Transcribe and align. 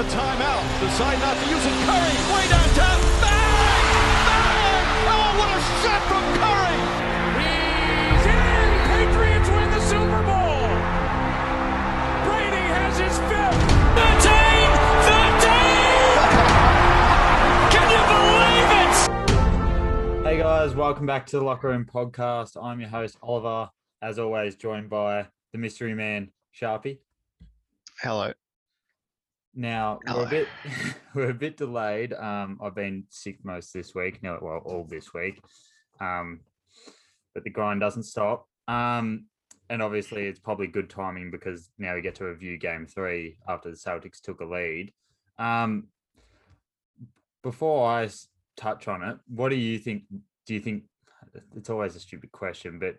a 0.00 0.04
timeout. 0.04 0.64
Decide 0.80 1.18
not 1.20 1.36
to 1.36 1.44
use 1.50 1.66
it. 1.66 1.72
Curry, 1.84 2.16
way 2.32 2.48
downtown. 2.48 3.00
Bang! 3.20 3.92
Bang! 4.24 4.86
Oh, 5.12 5.36
what 5.36 5.50
a 5.52 5.60
shot 5.84 6.00
from 6.08 6.24
Curry! 6.40 6.80
He's 7.36 8.24
in! 8.24 8.68
Patriots 8.88 9.48
win 9.50 9.68
the 9.68 9.80
Super 9.84 10.22
Bowl! 10.24 10.72
Brady 12.24 12.64
has 12.72 12.96
his 12.96 13.18
fifth! 13.28 13.60
13! 14.00 14.72
13! 15.04 15.52
Can 17.74 17.86
you 17.92 18.00
believe 18.16 18.72
it? 18.80 18.96
Hey 20.24 20.36
guys, 20.38 20.74
welcome 20.74 21.04
back 21.04 21.26
to 21.26 21.38
the 21.38 21.44
Locker 21.44 21.68
Room 21.68 21.84
Podcast. 21.84 22.56
I'm 22.62 22.80
your 22.80 22.88
host, 22.88 23.18
Oliver, 23.22 23.68
as 24.00 24.18
always, 24.18 24.56
joined 24.56 24.88
by 24.88 25.26
the 25.52 25.58
mystery 25.58 25.92
man, 25.92 26.30
Sharpy. 26.58 27.00
Hello. 28.00 28.32
Now 29.54 29.98
we're 30.06 30.26
a 30.26 30.28
bit 30.28 30.48
we're 31.14 31.30
a 31.30 31.34
bit 31.34 31.56
delayed. 31.56 32.12
Um, 32.12 32.58
I've 32.62 32.74
been 32.74 33.04
sick 33.08 33.38
most 33.44 33.72
this 33.72 33.94
week. 33.94 34.22
No, 34.22 34.38
well, 34.40 34.62
all 34.64 34.84
this 34.84 35.12
week. 35.12 35.40
Um, 36.00 36.40
but 37.34 37.44
the 37.44 37.50
grind 37.50 37.80
doesn't 37.80 38.04
stop. 38.04 38.46
Um, 38.68 39.26
and 39.68 39.82
obviously 39.82 40.26
it's 40.26 40.40
probably 40.40 40.66
good 40.66 40.90
timing 40.90 41.30
because 41.30 41.70
now 41.78 41.94
we 41.94 42.00
get 42.00 42.16
to 42.16 42.24
review 42.24 42.58
game 42.58 42.86
three 42.86 43.36
after 43.48 43.70
the 43.70 43.76
Celtics 43.76 44.20
took 44.20 44.40
a 44.40 44.44
lead. 44.44 44.92
Um, 45.38 45.88
before 47.42 47.88
I 47.88 48.08
touch 48.56 48.88
on 48.88 49.02
it, 49.02 49.16
what 49.28 49.48
do 49.48 49.56
you 49.56 49.78
think? 49.78 50.04
Do 50.46 50.54
you 50.54 50.60
think 50.60 50.84
it's 51.56 51.70
always 51.70 51.96
a 51.96 52.00
stupid 52.00 52.32
question, 52.32 52.78
but 52.78 52.96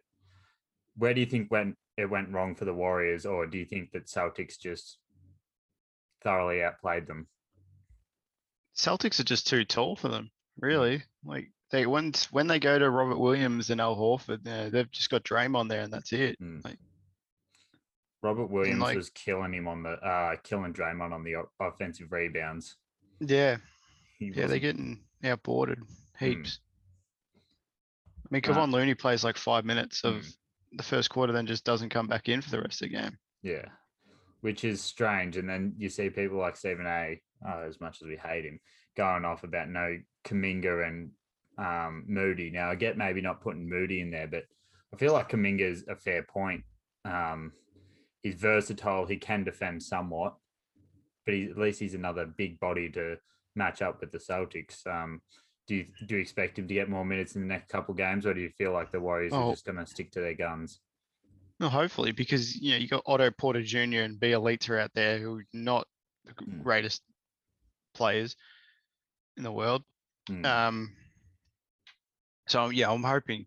where 0.97 1.13
do 1.13 1.19
you 1.19 1.25
think 1.25 1.51
went 1.51 1.75
it 1.97 2.09
went 2.09 2.31
wrong 2.31 2.55
for 2.55 2.65
the 2.65 2.73
Warriors, 2.73 3.25
or 3.25 3.45
do 3.45 3.57
you 3.57 3.65
think 3.65 3.91
that 3.91 4.07
Celtics 4.07 4.57
just 4.57 4.97
thoroughly 6.23 6.63
outplayed 6.63 7.07
them? 7.07 7.27
Celtics 8.75 9.19
are 9.19 9.23
just 9.25 9.47
too 9.47 9.65
tall 9.65 9.95
for 9.95 10.07
them, 10.07 10.31
really. 10.59 11.03
Like 11.25 11.51
they 11.71 11.85
when 11.85 12.13
when 12.31 12.47
they 12.47 12.59
go 12.59 12.79
to 12.79 12.89
Robert 12.89 13.19
Williams 13.19 13.69
and 13.69 13.81
Al 13.81 13.95
Horford, 13.95 14.43
they've 14.71 14.91
just 14.91 15.09
got 15.09 15.23
Draymond 15.23 15.69
there 15.69 15.81
and 15.81 15.93
that's 15.93 16.13
it. 16.13 16.39
Mm. 16.41 16.63
Like- 16.63 16.79
Robert 18.23 18.51
Williams 18.51 18.79
like- 18.79 18.97
was 18.97 19.09
killing 19.09 19.53
him 19.53 19.67
on 19.67 19.81
the 19.83 19.91
uh 19.91 20.35
killing 20.43 20.73
Draymond 20.73 21.11
on 21.11 21.23
the 21.23 21.43
offensive 21.59 22.11
rebounds. 22.11 22.75
Yeah, 23.19 23.57
yeah, 24.19 24.47
they're 24.47 24.59
getting 24.59 25.03
outboarded 25.23 25.77
heaps. 26.19 26.59
I 27.35 28.27
mean, 28.29 28.43
Uh, 28.45 28.47
Kevon 28.47 28.71
Looney 28.71 28.95
plays 28.95 29.23
like 29.23 29.37
five 29.37 29.65
minutes 29.65 30.03
of 30.03 30.15
mm. 30.15 30.35
the 30.73 30.83
first 30.83 31.09
quarter, 31.09 31.33
then 31.33 31.47
just 31.47 31.65
doesn't 31.65 31.89
come 31.89 32.07
back 32.07 32.29
in 32.29 32.41
for 32.41 32.49
the 32.51 32.61
rest 32.61 32.81
of 32.81 32.89
the 32.89 32.95
game. 32.95 33.17
Yeah, 33.43 33.65
which 34.41 34.63
is 34.63 34.81
strange. 34.81 35.37
And 35.37 35.49
then 35.49 35.73
you 35.77 35.89
see 35.89 36.09
people 36.09 36.37
like 36.37 36.55
Stephen 36.55 36.85
A. 36.85 37.21
Uh, 37.43 37.61
as 37.67 37.81
much 37.81 38.03
as 38.03 38.07
we 38.07 38.15
hate 38.17 38.45
him, 38.45 38.59
going 38.95 39.25
off 39.25 39.43
about 39.43 39.67
no 39.67 39.97
Kuminga 40.25 40.87
and 40.87 41.09
um, 41.57 42.03
Moody. 42.07 42.51
Now 42.51 42.69
I 42.69 42.75
get 42.75 42.97
maybe 42.99 43.19
not 43.19 43.41
putting 43.41 43.67
Moody 43.67 43.99
in 44.01 44.11
there, 44.11 44.27
but 44.27 44.43
I 44.93 44.97
feel 44.97 45.13
like 45.13 45.29
Kuminga 45.29 45.61
is 45.61 45.83
a 45.87 45.95
fair 45.95 46.21
point. 46.21 46.63
Um, 47.03 47.51
he's 48.21 48.35
versatile. 48.35 49.07
He 49.07 49.17
can 49.17 49.43
defend 49.43 49.81
somewhat, 49.81 50.35
but 51.25 51.33
he, 51.33 51.45
at 51.49 51.57
least 51.57 51.79
he's 51.79 51.95
another 51.95 52.27
big 52.27 52.59
body 52.59 52.89
to 52.91 53.15
match 53.55 53.81
up 53.81 54.01
with 54.01 54.11
the 54.11 54.19
Celtics. 54.19 54.85
Um, 54.85 55.21
do 55.67 55.75
you 55.75 55.87
do 56.05 56.15
you 56.15 56.21
expect 56.21 56.59
him 56.59 56.67
to 56.67 56.73
get 56.75 56.89
more 56.89 57.05
minutes 57.05 57.35
in 57.35 57.41
the 57.41 57.47
next 57.47 57.69
couple 57.69 57.95
games, 57.95 58.27
or 58.27 58.35
do 58.35 58.41
you 58.41 58.49
feel 58.49 58.71
like 58.71 58.91
the 58.91 58.99
Warriors 58.99 59.33
are 59.33 59.43
Oh. 59.45 59.51
just 59.51 59.65
going 59.65 59.77
to 59.77 59.85
stick 59.87 60.11
to 60.11 60.21
their 60.21 60.35
guns? 60.35 60.79
No, 61.61 61.69
hopefully, 61.69 62.11
because 62.11 62.55
you 62.55 62.71
know 62.71 62.77
you 62.77 62.87
got 62.87 63.03
Otto 63.05 63.29
Porter 63.29 63.61
Jr. 63.61 64.01
and 64.01 64.19
Bjelica 64.19 64.71
are 64.71 64.79
out 64.79 64.91
there 64.95 65.19
who 65.19 65.37
are 65.37 65.45
not 65.53 65.87
the 66.25 66.33
Mm. 66.33 66.63
greatest 66.63 67.03
players 67.93 68.35
in 69.37 69.43
the 69.43 69.51
world. 69.51 69.83
Mm. 70.27 70.43
Um, 70.43 70.95
so 72.47 72.69
yeah, 72.69 72.91
I'm 72.91 73.03
hoping 73.03 73.45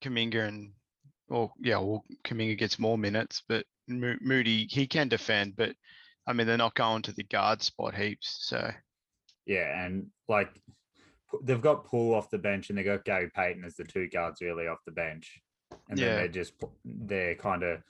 Kuminga 0.00 0.46
and, 0.46 0.74
or 1.28 1.52
yeah, 1.58 1.78
well, 1.78 2.04
Kuminga 2.24 2.56
gets 2.56 2.78
more 2.78 2.96
minutes, 2.96 3.42
but 3.48 3.66
Mo- 3.88 4.18
Moody 4.20 4.66
he 4.70 4.86
can 4.86 5.08
defend, 5.08 5.56
but 5.56 5.74
I 6.24 6.32
mean 6.34 6.46
they're 6.46 6.56
not 6.56 6.76
going 6.76 7.02
to 7.02 7.12
the 7.12 7.24
guard 7.24 7.62
spot 7.62 7.96
heaps. 7.96 8.46
So 8.46 8.70
Yeah, 9.44 9.84
and 9.84 10.12
like 10.28 10.50
they've 11.42 11.60
got 11.60 11.84
Poole 11.84 12.14
off 12.14 12.30
the 12.30 12.38
bench 12.38 12.68
and 12.68 12.78
they've 12.78 12.84
got 12.84 13.04
Gary 13.04 13.28
Payton 13.28 13.64
as 13.64 13.74
the 13.74 13.84
two 13.84 14.08
guards 14.08 14.40
really 14.40 14.68
off 14.68 14.84
the 14.86 14.92
bench, 14.92 15.40
and 15.88 15.98
then 15.98 16.16
they're 16.16 16.28
just 16.28 16.54
they're 16.84 17.34
kind 17.34 17.62
of 17.62 17.82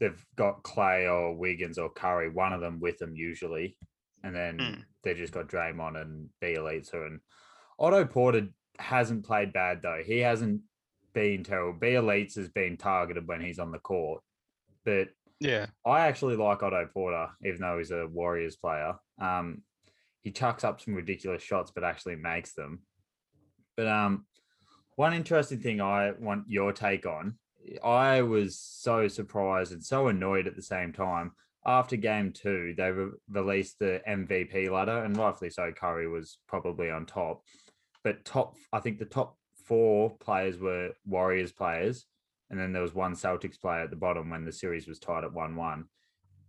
they've 0.00 0.24
got 0.36 0.62
Klay 0.62 1.10
or 1.10 1.34
Wiggins 1.36 1.78
or 1.78 1.90
Curry, 1.90 2.28
one 2.28 2.52
of 2.52 2.60
them 2.60 2.80
with 2.80 2.98
them 2.98 3.14
usually, 3.14 3.76
and 4.22 4.34
then 4.34 4.58
Mm. 4.58 4.84
they 5.02 5.14
just 5.14 5.32
got 5.32 5.48
Draymond 5.48 6.00
and 6.00 6.28
Bjelica 6.42 7.06
and 7.06 7.20
Otto 7.78 8.04
Porter 8.04 8.48
hasn't 8.78 9.24
played 9.24 9.52
bad 9.52 9.82
though. 9.82 10.02
He 10.04 10.18
hasn't 10.18 10.62
been 11.12 11.44
terrible. 11.44 11.78
Bjelica 11.78 12.34
has 12.36 12.48
been 12.48 12.76
targeted 12.76 13.26
when 13.28 13.40
he's 13.40 13.58
on 13.58 13.70
the 13.70 13.78
court, 13.78 14.22
but 14.84 15.08
yeah, 15.40 15.66
I 15.84 16.00
actually 16.06 16.36
like 16.36 16.62
Otto 16.62 16.88
Porter, 16.92 17.28
even 17.44 17.60
though 17.60 17.78
he's 17.78 17.90
a 17.90 18.06
Warriors 18.06 18.56
player. 18.56 18.94
Um, 19.20 19.62
he 20.22 20.30
chucks 20.30 20.64
up 20.64 20.80
some 20.80 20.94
ridiculous 20.94 21.42
shots, 21.42 21.70
but 21.74 21.84
actually 21.84 22.16
makes 22.16 22.54
them. 22.54 22.82
But 23.76 23.88
um, 23.88 24.26
one 24.96 25.14
interesting 25.14 25.60
thing 25.60 25.80
I 25.80 26.12
want 26.18 26.44
your 26.48 26.72
take 26.72 27.06
on. 27.06 27.36
I 27.82 28.22
was 28.22 28.58
so 28.58 29.08
surprised 29.08 29.72
and 29.72 29.84
so 29.84 30.08
annoyed 30.08 30.46
at 30.46 30.56
the 30.56 30.62
same 30.62 30.92
time. 30.92 31.32
After 31.66 31.96
game 31.96 32.32
two, 32.32 32.74
they 32.76 32.90
re- 32.90 33.12
released 33.30 33.78
the 33.78 34.02
MVP 34.06 34.70
ladder, 34.70 35.02
and 35.02 35.16
rightfully 35.16 35.50
so. 35.50 35.72
Curry 35.72 36.06
was 36.06 36.38
probably 36.46 36.90
on 36.90 37.06
top, 37.06 37.42
but 38.02 38.24
top, 38.24 38.54
I 38.72 38.80
think 38.80 38.98
the 38.98 39.06
top 39.06 39.38
four 39.64 40.16
players 40.18 40.58
were 40.58 40.90
Warriors 41.06 41.52
players, 41.52 42.04
and 42.50 42.60
then 42.60 42.72
there 42.72 42.82
was 42.82 42.94
one 42.94 43.14
Celtics 43.14 43.60
player 43.60 43.80
at 43.80 43.90
the 43.90 43.96
bottom 43.96 44.28
when 44.28 44.44
the 44.44 44.52
series 44.52 44.86
was 44.86 44.98
tied 44.98 45.24
at 45.24 45.32
1 45.32 45.56
1. 45.56 45.84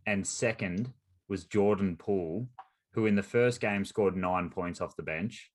And 0.05 0.27
second 0.27 0.91
was 1.29 1.45
Jordan 1.45 1.95
Poole, 1.95 2.47
who 2.93 3.05
in 3.05 3.15
the 3.15 3.23
first 3.23 3.59
game 3.59 3.85
scored 3.85 4.15
nine 4.15 4.49
points 4.49 4.81
off 4.81 4.95
the 4.95 5.03
bench. 5.03 5.49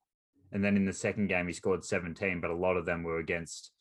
And 0.51 0.63
then 0.63 0.75
in 0.75 0.85
the 0.85 0.93
second 0.93 1.27
game, 1.27 1.47
he 1.47 1.53
scored 1.53 1.85
17, 1.85 2.41
but 2.41 2.51
a 2.51 2.55
lot 2.55 2.77
of 2.77 2.85
them 2.85 3.03
were 3.03 3.19
against 3.19 3.71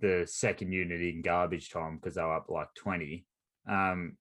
the 0.00 0.26
second 0.28 0.72
unit 0.72 1.00
in 1.00 1.22
garbage 1.22 1.70
time 1.70 1.96
because 1.96 2.16
they 2.16 2.22
were 2.22 2.34
up 2.34 2.50
like 2.50 2.68
20. 2.74 3.24
Um, 3.68 4.16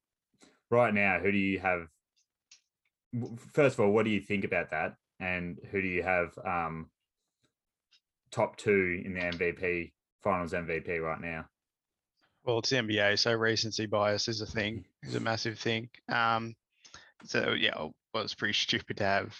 right 0.69 0.93
now, 0.93 1.19
who 1.19 1.31
do 1.31 1.37
you 1.37 1.59
have? 1.59 1.87
First 3.53 3.75
of 3.75 3.81
all, 3.81 3.91
what 3.91 4.05
do 4.05 4.11
you 4.11 4.21
think 4.21 4.43
about 4.43 4.71
that? 4.71 4.95
And 5.19 5.59
who 5.71 5.81
do 5.81 5.87
you 5.87 6.03
have 6.03 6.37
um, 6.45 6.89
top 8.31 8.57
two 8.57 9.01
in 9.05 9.13
the 9.13 9.19
MVP, 9.19 9.91
finals 10.23 10.53
MVP 10.53 11.01
right 11.01 11.21
now? 11.21 11.45
well 12.45 12.59
it's 12.59 12.71
the 12.71 12.75
NBA, 12.75 13.17
so 13.17 13.33
recency 13.33 13.85
bias 13.85 14.27
is 14.27 14.41
a 14.41 14.45
thing, 14.45 14.83
is 15.03 15.15
a 15.15 15.19
massive 15.19 15.57
thing. 15.57 15.89
Um, 16.09 16.55
so 17.23 17.53
yeah, 17.57 17.77
well 17.77 18.23
it's 18.23 18.35
pretty 18.35 18.53
stupid 18.53 18.97
to 18.97 19.05
have 19.05 19.33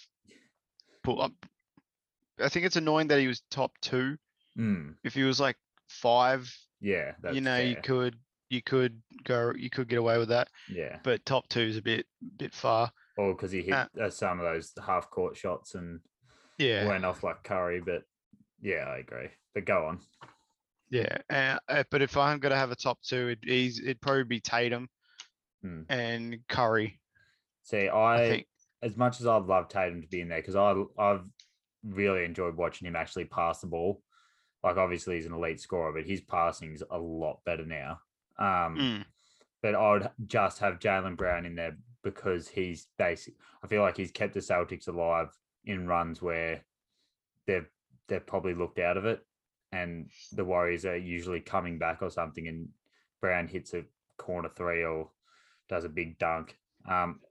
Poole 1.03 1.21
up. 1.21 1.33
I 2.39 2.49
think 2.49 2.65
it's 2.65 2.75
annoying 2.75 3.07
that 3.09 3.19
he 3.19 3.27
was 3.27 3.41
top 3.51 3.71
two. 3.81 4.17
Mm, 4.57 4.95
If 5.03 5.13
he 5.13 5.23
was 5.23 5.39
like 5.39 5.57
five, 5.89 6.51
yeah, 6.79 7.13
that's 7.21 7.35
you 7.35 7.41
know, 7.41 7.57
you 7.57 7.75
could 7.77 8.15
you 8.49 8.61
could 8.61 9.01
go 9.23 9.51
you 9.55 9.69
could 9.69 9.87
get 9.87 9.99
away 9.99 10.17
with 10.17 10.29
that, 10.29 10.49
yeah. 10.69 10.99
but 11.03 11.25
top 11.25 11.47
two 11.49 11.61
is 11.61 11.77
a 11.77 11.81
bit 11.81 12.05
bit 12.37 12.53
far. 12.53 12.91
or 13.17 13.33
because 13.33 13.51
he 13.51 13.61
hit 13.61 13.73
Uh, 13.73 13.87
uh, 13.99 14.09
some 14.09 14.39
of 14.39 14.45
those 14.45 14.73
half 14.85 15.09
court 15.09 15.35
shots 15.37 15.75
and 15.75 15.99
Yeah, 16.57 16.87
went 16.87 17.05
off 17.05 17.23
like 17.23 17.43
Curry. 17.43 17.81
But 17.81 18.03
yeah, 18.61 18.85
I 18.85 18.97
agree. 18.99 19.29
But 19.53 19.65
go 19.65 19.85
on. 19.87 19.99
yeah. 20.89 21.17
Uh, 21.29 21.57
uh, 21.67 21.83
but 21.89 22.01
if 22.01 22.15
I'm 22.17 22.39
gonna 22.39 22.55
have 22.57 22.71
a 22.71 22.75
top 22.75 23.01
two, 23.01 23.29
it, 23.29 23.39
he's 23.43 23.79
it'd 23.79 24.01
probably 24.01 24.23
be 24.25 24.39
Tatum 24.39 24.89
Hmm. 25.61 25.83
and 25.89 26.45
Curry. 26.47 26.99
See, 27.63 27.87
I 27.87 28.15
I, 28.15 28.29
think. 28.29 28.47
as 28.81 28.97
much 28.97 29.21
as 29.21 29.25
I'd 29.27 29.43
love 29.45 29.69
Tatum 29.69 30.01
to 30.01 30.07
be 30.07 30.21
in 30.21 30.27
there 30.27 30.41
because 30.41 30.55
I 30.55 30.75
I've 30.97 31.23
really 31.83 32.23
enjoyed 32.25 32.55
watching 32.55 32.87
him 32.87 32.95
actually 32.95 33.25
pass 33.25 33.59
the 33.61 33.67
ball. 33.67 34.01
Like 34.63 34.77
obviously 34.77 35.15
he's 35.15 35.25
an 35.25 35.33
elite 35.33 35.59
scorer, 35.59 35.91
but 35.91 36.05
his 36.05 36.21
passing's 36.21 36.81
a 36.89 36.97
lot 36.97 37.43
better 37.45 37.65
now. 37.65 37.99
Um, 38.37 38.77
Mm, 38.77 39.05
but 39.61 39.75
I 39.75 39.91
would 39.91 40.09
just 40.27 40.59
have 40.59 40.79
Jaylen 40.79 41.15
Brown 41.17 41.45
in 41.45 41.55
there 41.55 41.77
because 42.03 42.47
he's 42.47 42.87
basic. 42.97 43.35
I 43.63 43.67
feel 43.67 43.81
like 43.81 43.97
he's 43.97 44.11
kept 44.11 44.33
the 44.33 44.39
Celtics 44.41 44.87
alive 44.87 45.29
in 45.65 45.87
runs 45.87 46.21
where 46.21 46.61
they've 47.47 47.67
they've 48.07 48.25
probably 48.25 48.53
looked 48.53 48.79
out 48.79 48.97
of 48.97 49.05
it, 49.05 49.25
and 49.71 50.09
the 50.33 50.43
Warriors 50.43 50.85
are 50.85 50.97
usually 50.97 51.39
coming 51.39 51.77
back 51.79 52.01
or 52.01 52.09
something, 52.09 52.47
and 52.47 52.67
Brown 53.21 53.47
hits 53.47 53.73
a 53.73 53.85
corner 54.17 54.49
three 54.49 54.83
or 54.83 55.09
does 55.69 55.85
a 55.85 55.89
big 55.89 56.17
dunk. 56.19 56.57
Um, 56.85 57.21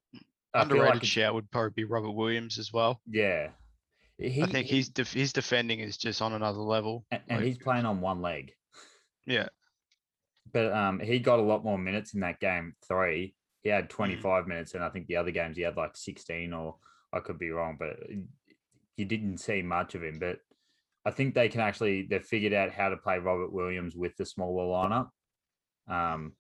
I 0.54 0.62
underrated 0.62 0.96
it's- 0.96 1.06
shout 1.08 1.34
would 1.34 1.50
probably 1.50 1.70
be 1.74 1.84
Robert 1.84 2.12
Williams 2.12 2.58
as 2.58 2.72
well. 2.72 3.00
Yeah, 3.06 3.50
he, 4.18 4.42
I 4.42 4.46
think 4.46 4.66
he's 4.66 4.88
def- 4.88 5.12
his 5.12 5.32
defending 5.32 5.80
is 5.80 5.96
just 5.96 6.22
on 6.22 6.32
another 6.32 6.60
level. 6.60 7.04
a- 7.10 7.20
and 7.28 7.38
like- 7.38 7.46
he's 7.46 7.58
playing 7.58 7.86
on 7.86 8.00
one 8.00 8.22
leg. 8.22 8.52
Yeah, 9.26 9.48
but 10.52 10.72
um, 10.72 11.00
he 11.00 11.18
got 11.18 11.38
a 11.38 11.42
lot 11.42 11.64
more 11.64 11.78
minutes 11.78 12.14
in 12.14 12.20
that 12.20 12.40
game 12.40 12.74
three 12.86 13.34
he 13.62 13.68
had 13.68 13.88
25 13.88 14.48
minutes, 14.48 14.74
and 14.74 14.82
I 14.82 14.88
think 14.88 15.06
the 15.06 15.16
other 15.16 15.30
games 15.30 15.56
he 15.56 15.62
had 15.62 15.76
like 15.76 15.96
16, 15.96 16.52
or 16.52 16.76
I 17.12 17.20
could 17.20 17.38
be 17.38 17.50
wrong, 17.50 17.76
but 17.78 17.96
you 18.96 19.04
didn't 19.04 19.38
see 19.38 19.62
much 19.62 19.94
of 19.94 20.02
him. 20.02 20.18
But 20.18 20.38
I 21.04 21.12
think 21.12 21.34
they 21.34 21.48
can 21.48 21.60
actually 21.60 22.02
they've 22.02 22.24
figured 22.24 22.52
out 22.52 22.72
how 22.72 22.88
to 22.88 22.96
play 22.96 23.18
Robert 23.18 23.52
Williams 23.52 23.94
with 23.94 24.16
the 24.16 24.26
smaller 24.26 24.64
lineup 24.64 25.10
um, 25.88 26.32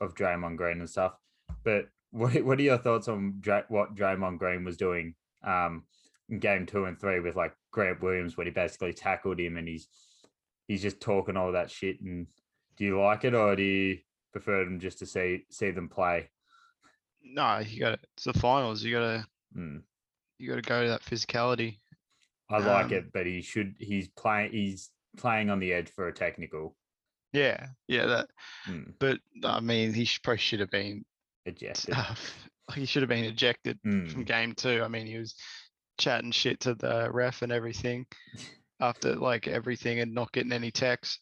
of 0.00 0.14
Draymond 0.14 0.56
Green 0.56 0.80
and 0.80 0.88
stuff. 0.88 1.12
But 1.62 1.88
what 2.10 2.42
what 2.42 2.58
are 2.58 2.62
your 2.62 2.78
thoughts 2.78 3.08
on 3.08 3.42
what 3.68 3.94
Draymond 3.94 4.38
Green 4.38 4.64
was 4.64 4.78
doing 4.78 5.14
um, 5.44 5.84
game 6.38 6.66
two 6.66 6.84
and 6.86 6.98
three 7.00 7.20
with 7.20 7.36
like 7.36 7.54
Grant 7.70 8.02
Williams, 8.02 8.36
when 8.36 8.46
he 8.46 8.52
basically 8.52 8.92
tackled 8.92 9.38
him 9.40 9.56
and 9.56 9.68
he's 9.68 9.88
he's 10.68 10.82
just 10.82 11.00
talking 11.00 11.36
all 11.36 11.52
that 11.52 11.70
shit? 11.70 12.00
And 12.00 12.26
do 12.76 12.84
you 12.84 13.00
like 13.00 13.24
it 13.24 13.34
or 13.34 13.54
do 13.56 13.62
you 13.62 13.98
prefer 14.32 14.64
them 14.64 14.80
just 14.80 14.98
to 15.00 15.06
see 15.06 15.44
see 15.50 15.70
them 15.70 15.88
play? 15.88 16.30
No, 17.22 17.58
you 17.58 17.80
got 17.80 17.94
it. 17.94 18.06
it's 18.14 18.24
the 18.24 18.32
finals. 18.34 18.82
You 18.82 18.92
got 18.94 19.00
to 19.00 19.26
Mm. 19.56 19.82
you 20.38 20.48
got 20.50 20.56
to 20.56 20.62
go 20.62 20.82
to 20.82 20.88
that 20.90 21.02
physicality. 21.02 21.78
I 22.50 22.58
like 22.58 22.86
Um, 22.86 22.92
it, 22.92 23.12
but 23.12 23.26
he 23.26 23.40
should 23.40 23.74
he's 23.78 24.08
playing 24.08 24.52
he's 24.52 24.90
playing 25.16 25.48
on 25.50 25.58
the 25.60 25.72
edge 25.72 25.88
for 25.90 26.08
a 26.08 26.12
technical. 26.12 26.76
Yeah, 27.32 27.68
yeah. 27.88 28.06
That, 28.06 28.30
Mm. 28.68 28.94
but 28.98 29.20
I 29.44 29.60
mean, 29.60 29.92
he 29.94 30.04
should, 30.04 30.22
probably 30.22 30.38
should 30.38 30.60
have 30.60 30.70
been. 30.70 31.04
Ejected. 31.46 31.94
Uh, 31.94 32.14
he 32.74 32.84
should 32.86 33.02
have 33.02 33.08
been 33.08 33.24
ejected 33.24 33.78
from 33.82 34.06
Mm. 34.06 34.26
game 34.26 34.54
two. 34.54 34.82
I 34.82 34.88
mean, 34.88 35.06
he 35.06 35.18
was 35.18 35.34
chatting 35.98 36.30
shit 36.30 36.60
to 36.60 36.74
the 36.74 37.08
ref 37.12 37.42
and 37.42 37.52
everything 37.52 38.06
after 38.80 39.14
like 39.16 39.48
everything 39.48 40.00
and 40.00 40.14
not 40.14 40.32
getting 40.32 40.52
any 40.52 40.70
texts, 40.70 41.20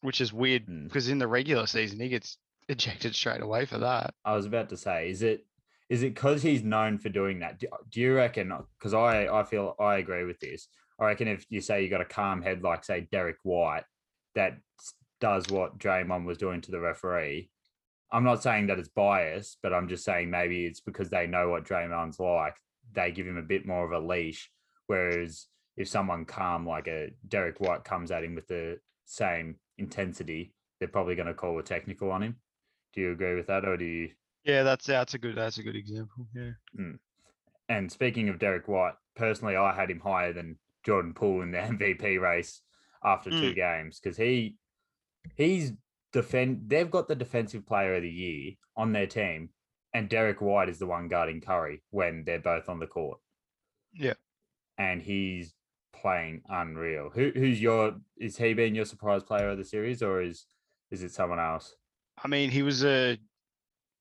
which 0.00 0.20
is 0.20 0.32
weird 0.32 0.66
Mm. 0.66 0.84
because 0.84 1.08
in 1.08 1.18
the 1.18 1.28
regular 1.28 1.66
season 1.66 2.00
he 2.00 2.08
gets 2.08 2.38
ejected 2.68 3.14
straight 3.14 3.42
away 3.42 3.66
for 3.66 3.78
that. 3.78 4.14
I 4.24 4.34
was 4.34 4.46
about 4.46 4.68
to 4.70 4.76
say, 4.76 5.10
is 5.10 5.22
it 5.22 5.46
is 5.88 6.02
it 6.04 6.14
because 6.14 6.42
he's 6.42 6.62
known 6.62 6.98
for 6.98 7.08
doing 7.08 7.40
that? 7.40 7.58
Do, 7.58 7.66
do 7.90 8.00
you 8.00 8.14
reckon? 8.14 8.52
Because 8.78 8.94
I 8.94 9.26
I 9.26 9.44
feel 9.44 9.74
I 9.80 9.96
agree 9.96 10.24
with 10.24 10.38
this. 10.40 10.68
I 11.00 11.06
reckon 11.06 11.28
if 11.28 11.44
you 11.48 11.60
say 11.60 11.82
you 11.82 11.88
got 11.88 12.00
a 12.00 12.04
calm 12.04 12.42
head 12.42 12.62
like 12.62 12.84
say 12.84 13.08
Derrick 13.10 13.38
White, 13.42 13.84
that 14.34 14.58
does 15.20 15.48
what 15.48 15.78
Draymond 15.78 16.24
was 16.26 16.38
doing 16.38 16.60
to 16.62 16.70
the 16.70 16.80
referee. 16.80 17.50
I'm 18.12 18.24
not 18.24 18.42
saying 18.42 18.66
that 18.68 18.78
it's 18.78 18.88
biased, 18.88 19.58
but 19.62 19.72
I'm 19.72 19.88
just 19.88 20.04
saying 20.04 20.30
maybe 20.30 20.66
it's 20.66 20.80
because 20.80 21.10
they 21.10 21.26
know 21.26 21.48
what 21.48 21.64
Draymond's 21.64 22.18
like. 22.18 22.54
They 22.92 23.12
give 23.12 23.26
him 23.26 23.36
a 23.36 23.42
bit 23.42 23.66
more 23.66 23.84
of 23.84 23.92
a 23.92 24.06
leash. 24.06 24.50
Whereas 24.86 25.46
if 25.76 25.88
someone 25.88 26.24
calm 26.24 26.66
like 26.66 26.88
a 26.88 27.10
Derrick 27.28 27.60
White 27.60 27.84
comes 27.84 28.10
at 28.10 28.24
him 28.24 28.34
with 28.34 28.48
the 28.48 28.78
same 29.04 29.56
intensity, 29.78 30.52
they're 30.78 30.88
probably 30.88 31.14
going 31.14 31.28
to 31.28 31.34
call 31.34 31.58
a 31.58 31.62
technical 31.62 32.10
on 32.10 32.22
him. 32.22 32.36
Do 32.92 33.00
you 33.00 33.12
agree 33.12 33.34
with 33.34 33.46
that, 33.46 33.64
or 33.64 33.76
do 33.76 33.84
you? 33.84 34.10
Yeah, 34.44 34.62
that's 34.62 34.86
that's 34.86 35.14
a 35.14 35.18
good 35.18 35.36
that's 35.36 35.58
a 35.58 35.62
good 35.62 35.76
example. 35.76 36.26
Yeah. 36.34 36.50
Hmm. 36.74 36.92
And 37.68 37.90
speaking 37.90 38.28
of 38.28 38.38
Derrick 38.38 38.66
White, 38.66 38.94
personally, 39.14 39.54
I 39.54 39.72
had 39.72 39.90
him 39.90 40.00
higher 40.00 40.32
than 40.32 40.58
Jordan 40.84 41.14
Poole 41.14 41.42
in 41.42 41.52
the 41.52 41.58
MVP 41.58 42.20
race 42.20 42.62
after 43.04 43.30
two 43.30 43.50
hmm. 43.50 43.54
games 43.54 44.00
because 44.00 44.16
he 44.16 44.56
he's 45.36 45.72
defend. 46.12 46.64
They've 46.66 46.90
got 46.90 47.08
the 47.08 47.14
defensive 47.14 47.66
player 47.66 47.94
of 47.94 48.02
the 48.02 48.10
year 48.10 48.52
on 48.76 48.92
their 48.92 49.06
team, 49.06 49.50
and 49.92 50.08
Derrick 50.08 50.40
White 50.40 50.68
is 50.68 50.78
the 50.78 50.86
one 50.86 51.08
guarding 51.08 51.40
Curry 51.40 51.82
when 51.90 52.24
they're 52.24 52.38
both 52.40 52.68
on 52.68 52.78
the 52.78 52.86
court. 52.86 53.18
Yeah. 53.92 54.14
and 54.78 55.02
he's 55.02 55.54
playing 55.92 56.42
unreal. 56.48 57.10
Who 57.10 57.30
who's 57.34 57.60
your 57.60 57.96
is 58.16 58.36
he 58.36 58.54
been 58.54 58.74
your 58.74 58.84
surprise 58.86 59.22
player 59.22 59.48
of 59.50 59.58
the 59.58 59.64
series 59.64 60.02
or 60.02 60.22
is 60.22 60.46
is 60.90 61.02
it 61.02 61.12
someone 61.12 61.38
else? 61.40 61.74
I 62.22 62.28
mean, 62.28 62.50
he 62.50 62.62
was 62.62 62.84
a 62.84 63.18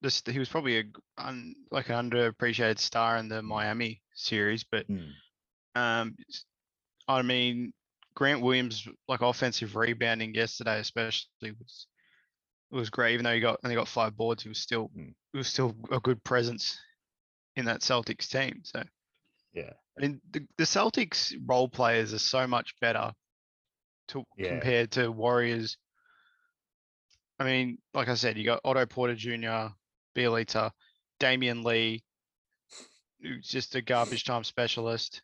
this 0.01 0.21
he 0.25 0.39
was 0.39 0.47
probably 0.49 0.79
a 0.79 0.83
un, 1.17 1.55
like 1.71 1.89
an 1.89 2.09
underappreciated 2.09 2.79
star 2.79 3.17
in 3.17 3.27
the 3.27 3.41
Miami 3.41 4.01
series, 4.13 4.63
but 4.63 4.85
Hmm. 4.87 5.09
um, 5.75 6.15
I 7.07 7.21
mean, 7.23 7.73
Grant 8.13 8.41
Williams 8.41 8.87
like 9.07 9.21
offensive 9.21 9.75
rebounding 9.75 10.33
yesterday, 10.35 10.79
especially 10.79 11.51
was 11.59 11.87
was 12.71 12.89
great. 12.89 13.13
Even 13.13 13.23
though 13.23 13.33
he 13.33 13.39
got 13.39 13.59
only 13.63 13.75
got 13.75 13.87
five 13.87 14.15
boards, 14.15 14.43
he 14.43 14.49
was 14.49 14.59
still 14.59 14.89
Mm. 14.89 15.13
he 15.31 15.37
was 15.37 15.47
still 15.47 15.75
a 15.91 15.99
good 15.99 16.23
presence 16.23 16.79
in 17.55 17.65
that 17.65 17.81
Celtics 17.81 18.29
team. 18.29 18.61
So 18.63 18.83
Yeah, 19.53 19.73
I 19.97 20.01
mean, 20.01 20.21
the, 20.31 20.47
the 20.57 20.63
Celtics 20.63 21.35
role 21.45 21.67
players 21.67 22.13
are 22.13 22.19
so 22.19 22.45
much 22.47 22.79
better 22.79 23.13
to 24.09 24.23
Yeah. 24.37 24.49
compared 24.49 24.91
to 24.91 25.11
Warriors. 25.11 25.77
I 27.39 27.45
mean, 27.45 27.79
like 27.93 28.09
I 28.09 28.15
said, 28.15 28.37
you 28.37 28.43
got 28.45 28.61
Otto 28.63 28.85
Porter 28.85 29.15
Jr., 29.15 29.73
Bjelica, 30.15 30.71
Damian 31.19 31.63
Lee, 31.63 32.03
who's 33.21 33.47
just 33.47 33.75
a 33.75 33.81
garbage 33.81 34.25
time 34.25 34.43
specialist. 34.43 35.21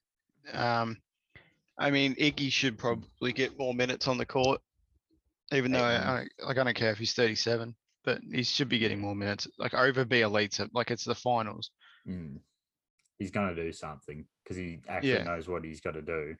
Um, 0.53 1.01
I 1.77 1.91
mean, 1.91 2.15
Iggy 2.15 2.51
should 2.51 2.77
probably 2.77 3.33
get 3.33 3.57
more 3.57 3.73
minutes 3.73 4.07
on 4.07 4.17
the 4.17 4.25
court, 4.25 4.61
even 5.51 5.71
though 5.71 5.83
I, 5.83 5.95
I, 5.95 6.27
like 6.45 6.57
I 6.57 6.63
don't 6.63 6.75
care 6.75 6.91
if 6.91 6.97
he's 6.97 7.13
37, 7.13 7.75
but 8.03 8.19
he 8.31 8.43
should 8.43 8.69
be 8.69 8.79
getting 8.79 8.99
more 8.99 9.15
minutes, 9.15 9.47
like 9.57 9.73
over 9.73 10.05
Bjelica, 10.05 10.69
like 10.73 10.91
it's 10.91 11.05
the 11.05 11.15
finals. 11.15 11.71
Mm. 12.07 12.39
He's 13.19 13.31
going 13.31 13.55
to 13.55 13.63
do 13.63 13.71
something 13.71 14.25
because 14.43 14.57
he 14.57 14.79
actually 14.87 15.09
Yeah. 15.09 15.23
knows 15.23 15.47
what 15.47 15.63
he's 15.63 15.81
got 15.81 15.93
to 15.93 16.01
do. 16.01 16.35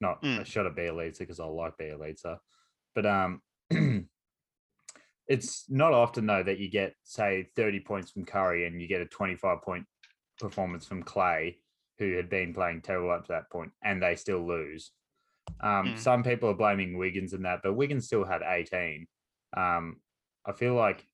Not 0.00 0.22
a 0.22 0.26
Mm. 0.26 0.46
shot 0.46 0.66
at 0.66 0.74
Bjelica 0.74 1.18
because 1.18 1.40
I 1.40 1.44
like 1.44 1.76
Bjelica, 1.78 2.38
but 2.94 3.06
um, 3.06 3.42
it's 5.28 5.64
not 5.70 5.92
often 5.92 6.26
though 6.26 6.42
that 6.42 6.58
you 6.58 6.68
get 6.70 6.94
say 7.02 7.48
thirty 7.56 7.80
points 7.80 8.10
from 8.10 8.24
Curry 8.24 8.66
and 8.66 8.80
you 8.80 8.88
get 8.88 9.00
a 9.00 9.06
twenty-five 9.06 9.62
point 9.62 9.86
performance 10.38 10.86
from 10.86 11.04
Klay, 11.04 11.56
who 11.98 12.16
had 12.16 12.28
been 12.28 12.52
playing 12.52 12.82
terrible 12.82 13.10
up 13.10 13.26
to 13.26 13.32
that 13.32 13.50
point, 13.50 13.72
and 13.82 14.02
they 14.02 14.16
still 14.16 14.46
lose. 14.46 14.92
Um, 15.60 15.86
Mm. 15.94 15.98
Some 15.98 16.22
people 16.22 16.48
are 16.50 16.54
blaming 16.54 16.96
Wiggins 16.98 17.32
and 17.32 17.44
that, 17.44 17.60
but 17.62 17.74
Wiggins 17.74 18.06
still 18.06 18.24
had 18.24 18.42
eighteen. 18.44 19.06
Um, 19.56 20.00
I 20.46 20.52
feel 20.52 20.74
like 20.74 21.06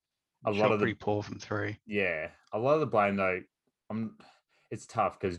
a 0.46 0.52
Shot 0.52 0.60
lot 0.60 0.72
of 0.72 0.78
the 0.80 0.84
pretty 0.84 0.98
poor 0.98 1.22
from 1.22 1.38
three. 1.38 1.78
yeah, 1.86 2.28
a 2.52 2.58
lot 2.58 2.74
of 2.74 2.80
the 2.80 2.86
blame 2.86 3.16
though, 3.16 3.40
um, 3.90 4.16
it's 4.70 4.86
tough 4.86 5.18
because 5.20 5.38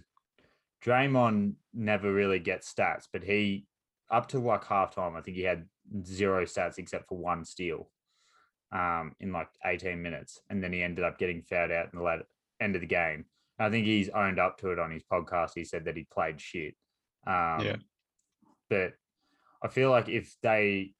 Draymond 0.85 1.53
never 1.73 2.11
really 2.11 2.39
gets 2.39 2.71
stats, 2.71 3.07
but 3.11 3.23
he 3.23 3.65
up 4.09 4.27
to 4.29 4.39
like 4.39 4.63
halftime, 4.63 5.15
I 5.17 5.21
think 5.21 5.38
he 5.38 5.43
had 5.43 5.65
zero 6.05 6.43
stats 6.45 6.77
except 6.77 7.07
for 7.07 7.17
one 7.17 7.45
steal, 7.45 7.89
um, 8.71 9.15
in 9.19 9.31
like 9.31 9.48
18 9.65 10.01
minutes, 10.01 10.39
and 10.50 10.63
then 10.63 10.74
he 10.74 10.83
ended 10.83 11.05
up 11.05 11.17
getting 11.17 11.41
fouled 11.43 11.71
out 11.71 11.89
in 11.93 11.98
the 12.00 12.03
latter 12.03 12.25
end 12.60 12.75
of 12.75 12.81
the 12.81 12.88
game. 12.88 13.25
I 13.60 13.69
think 13.69 13.86
he's 13.86 14.10
owned 14.10 14.39
up 14.39 14.57
to 14.60 14.71
it 14.71 14.79
on 14.79 14.91
his 14.91 15.03
podcast. 15.03 15.51
He 15.55 15.63
said 15.63 15.86
that 15.86 15.95
he 15.95 16.05
played 16.12 16.41
shit. 16.41 16.75
Um, 17.27 17.62
but 18.71 18.93
I 19.61 19.67
feel 19.67 19.91
like 19.91 20.07
if 20.09 20.33
they, 20.41 20.93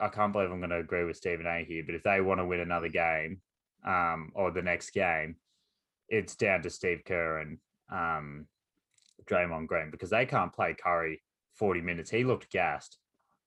I 0.00 0.08
can't 0.08 0.32
believe 0.32 0.50
I'm 0.50 0.58
going 0.58 0.70
to 0.70 0.78
agree 0.78 1.04
with 1.04 1.18
Stephen 1.18 1.46
A 1.46 1.62
here, 1.64 1.84
but 1.84 1.94
if 1.94 2.02
they 2.02 2.20
want 2.22 2.40
to 2.40 2.46
win 2.46 2.60
another 2.60 2.88
game, 2.88 3.42
um, 3.86 4.32
or 4.34 4.50
the 4.50 4.62
next 4.62 4.90
game, 4.90 5.36
it's 6.08 6.34
down 6.34 6.62
to 6.62 6.70
Steve 6.70 7.02
Kerr 7.06 7.38
and 7.38 7.58
um, 7.92 8.46
Draymond 9.26 9.68
Green 9.68 9.90
because 9.90 10.10
they 10.10 10.26
can't 10.26 10.52
play 10.52 10.74
Curry 10.82 11.22
40 11.54 11.82
minutes. 11.82 12.10
He 12.10 12.24
looked 12.24 12.50
gassed 12.50 12.98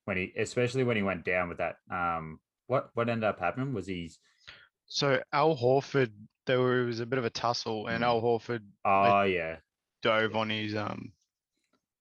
when 0.06 0.18
he, 0.18 0.34
especially 0.38 0.84
when 0.84 0.96
he 0.98 1.04
went 1.04 1.26
down 1.26 1.50
with 1.50 1.58
that. 1.58 1.76
Um, 1.92 2.40
what 2.68 2.90
what 2.94 3.10
ended 3.10 3.26
up 3.26 3.40
happening 3.40 3.74
was 3.74 3.88
he's 3.88 4.20
So 4.86 5.22
Al 5.34 5.56
Horford, 5.58 6.12
there 6.46 6.62
was 6.62 7.00
a 7.00 7.06
bit 7.06 7.20
of 7.20 7.26
a 7.26 7.30
tussle, 7.30 7.88
and 7.88 8.04
Mm. 8.04 8.08
Al 8.08 8.22
Horford 8.22 8.62
oh 8.86 9.24
yeah 9.24 9.58
dove 10.02 10.36
on 10.36 10.50
his 10.50 10.76
um 10.76 11.12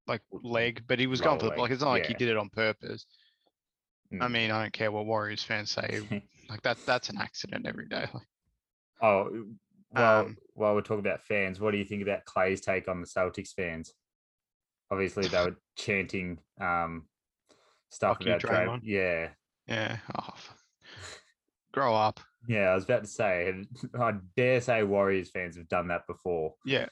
like 0.06 0.22
leg, 0.32 0.82
but 0.86 0.98
he 0.98 1.06
was 1.06 1.20
going 1.20 1.38
for 1.38 1.50
the 1.50 1.56
like 1.56 1.70
it's 1.70 1.82
not 1.82 1.90
like 1.90 2.06
he 2.06 2.12
yeah. 2.12 2.18
did 2.18 2.28
it 2.28 2.36
on 2.36 2.48
purpose. 2.50 3.06
I 4.12 4.26
mm. 4.26 4.30
mean, 4.30 4.50
I 4.50 4.60
don't 4.62 4.72
care 4.72 4.92
what 4.92 5.06
Warriors 5.06 5.42
fans 5.42 5.70
say. 5.70 6.00
Like 6.50 6.60
that 6.62 6.76
that's 6.84 7.08
an 7.08 7.16
accident 7.18 7.66
every 7.66 7.86
day. 7.88 8.04
Like, 8.12 8.26
oh 9.02 9.30
well 9.90 10.20
Um, 10.20 10.36
while 10.52 10.74
we're 10.74 10.82
talking 10.82 11.00
about 11.00 11.22
fans, 11.22 11.58
what 11.58 11.70
do 11.70 11.78
you 11.78 11.84
think 11.84 12.02
about 12.02 12.26
Klay's 12.26 12.60
take 12.60 12.88
on 12.88 13.00
the 13.00 13.06
Celtics 13.06 13.54
fans? 13.56 13.94
Obviously, 14.90 15.28
they 15.28 15.42
were 15.42 15.56
chanting 15.78 16.38
um, 16.60 17.06
stuff 17.88 18.18
Fuck 18.18 18.26
you, 18.26 18.32
about 18.32 18.40
Dray- 18.40 18.50
Draymond. 18.50 18.80
Yeah, 18.82 19.28
yeah. 19.66 19.96
Oh, 20.14 20.28
f- 20.28 20.58
grow 21.72 21.94
up. 21.94 22.20
yeah. 22.46 22.68
I 22.68 22.74
was 22.74 22.84
about 22.84 23.04
to 23.04 23.10
say, 23.10 23.64
I 23.98 24.14
dare 24.36 24.60
say 24.60 24.82
Warriors 24.82 25.30
fans 25.30 25.56
have 25.56 25.68
done 25.68 25.88
that 25.88 26.06
before. 26.06 26.52
Yeah. 26.66 26.86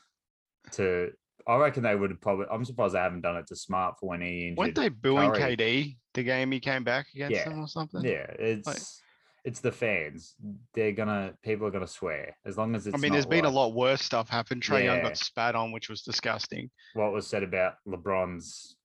To, 0.72 1.10
I 1.46 1.56
reckon 1.56 1.82
they 1.82 1.94
would 1.94 2.10
have 2.10 2.20
probably. 2.20 2.46
I'm 2.50 2.64
surprised 2.64 2.94
they 2.94 2.98
haven't 2.98 3.22
done 3.22 3.36
it 3.36 3.46
to 3.48 3.56
Smart 3.56 3.98
for 3.98 4.08
when 4.08 4.20
he 4.20 4.48
injured. 4.48 4.58
Weren't 4.58 4.74
they 4.74 4.88
booing 4.88 5.32
Curry. 5.32 5.56
KD 5.56 5.96
the 6.14 6.22
game 6.22 6.50
he 6.52 6.60
came 6.60 6.84
back 6.84 7.06
against 7.14 7.32
Yeah, 7.36 7.48
them 7.48 7.60
or 7.60 7.68
something? 7.68 8.02
Yeah, 8.04 8.26
it's 8.38 9.02
it's 9.44 9.60
the 9.60 9.72
fans. 9.72 10.34
They're 10.74 10.92
gonna 10.92 11.34
people 11.42 11.66
are 11.66 11.70
gonna 11.70 11.86
swear 11.86 12.36
as 12.44 12.58
long 12.58 12.74
as 12.74 12.86
it's. 12.86 12.94
I 12.94 12.98
mean, 12.98 13.12
there's 13.12 13.26
been 13.26 13.44
a 13.44 13.50
lot 13.50 13.74
worse 13.74 14.02
stuff 14.02 14.28
happen. 14.28 14.60
Trae 14.60 14.84
Young 14.84 15.02
got 15.02 15.16
spat 15.16 15.54
on, 15.54 15.72
which 15.72 15.88
was 15.88 16.02
disgusting. 16.02 16.70
What 16.94 17.12
was 17.12 17.26
said 17.26 17.42
about 17.42 17.74
LeBron's 17.86 18.76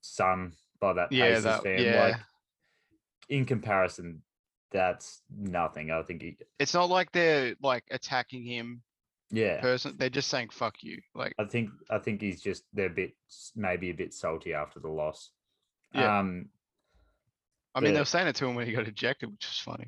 son 0.00 0.52
by 0.80 0.92
that 0.94 1.10
Yeah, 1.12 1.28
Pacers 1.28 1.44
that- 1.44 1.62
fan? 1.62 1.82
yeah. 1.82 2.04
Like 2.04 2.16
in 3.30 3.46
comparison, 3.46 4.22
that's 4.70 5.22
nothing. 5.34 5.90
I 5.90 6.02
think 6.02 6.20
he, 6.22 6.36
It's 6.58 6.74
not 6.74 6.90
like 6.90 7.10
they're 7.12 7.54
like 7.62 7.84
attacking 7.90 8.44
him 8.44 8.82
yeah. 9.36 9.60
person. 9.60 9.96
They're 9.98 10.10
just 10.10 10.28
saying 10.28 10.50
"fuck 10.50 10.82
you." 10.82 11.00
Like, 11.14 11.34
I 11.38 11.44
think 11.44 11.70
I 11.90 11.98
think 11.98 12.20
he's 12.20 12.40
just 12.40 12.64
they're 12.72 12.86
a 12.86 12.90
bit 12.90 13.12
maybe 13.54 13.90
a 13.90 13.94
bit 13.94 14.14
salty 14.14 14.54
after 14.54 14.80
the 14.80 14.88
loss. 14.88 15.30
Yeah. 15.92 16.18
Um, 16.18 16.46
I 17.74 17.80
mean, 17.80 17.94
they 17.94 18.00
were 18.00 18.04
saying 18.04 18.28
it 18.28 18.36
to 18.36 18.46
him 18.46 18.54
when 18.54 18.66
he 18.66 18.72
got 18.72 18.86
ejected, 18.86 19.30
which 19.30 19.46
was 19.46 19.58
funny. 19.58 19.84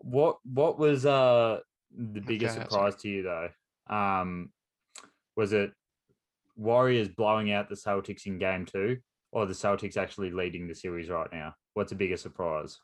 what 0.00 0.38
what 0.44 0.78
was 0.78 1.06
uh 1.06 1.60
the 1.96 2.20
biggest 2.20 2.56
Okay, 2.56 2.68
surprise 2.68 2.96
to 2.96 3.08
you 3.08 3.22
though? 3.22 3.48
Um, 3.88 4.50
was 5.36 5.52
it 5.52 5.72
Warriors 6.56 7.08
blowing 7.08 7.52
out 7.52 7.68
the 7.68 7.76
Celtics 7.76 8.26
in 8.26 8.38
game 8.38 8.66
two, 8.66 8.98
or 9.32 9.46
the 9.46 9.54
Celtics 9.54 9.96
actually 9.96 10.30
leading 10.30 10.66
the 10.66 10.74
series 10.74 11.08
right 11.08 11.32
now? 11.32 11.54
What's 11.74 11.92
a 11.92 11.94
bigger 11.94 12.16
surprise? 12.16 12.78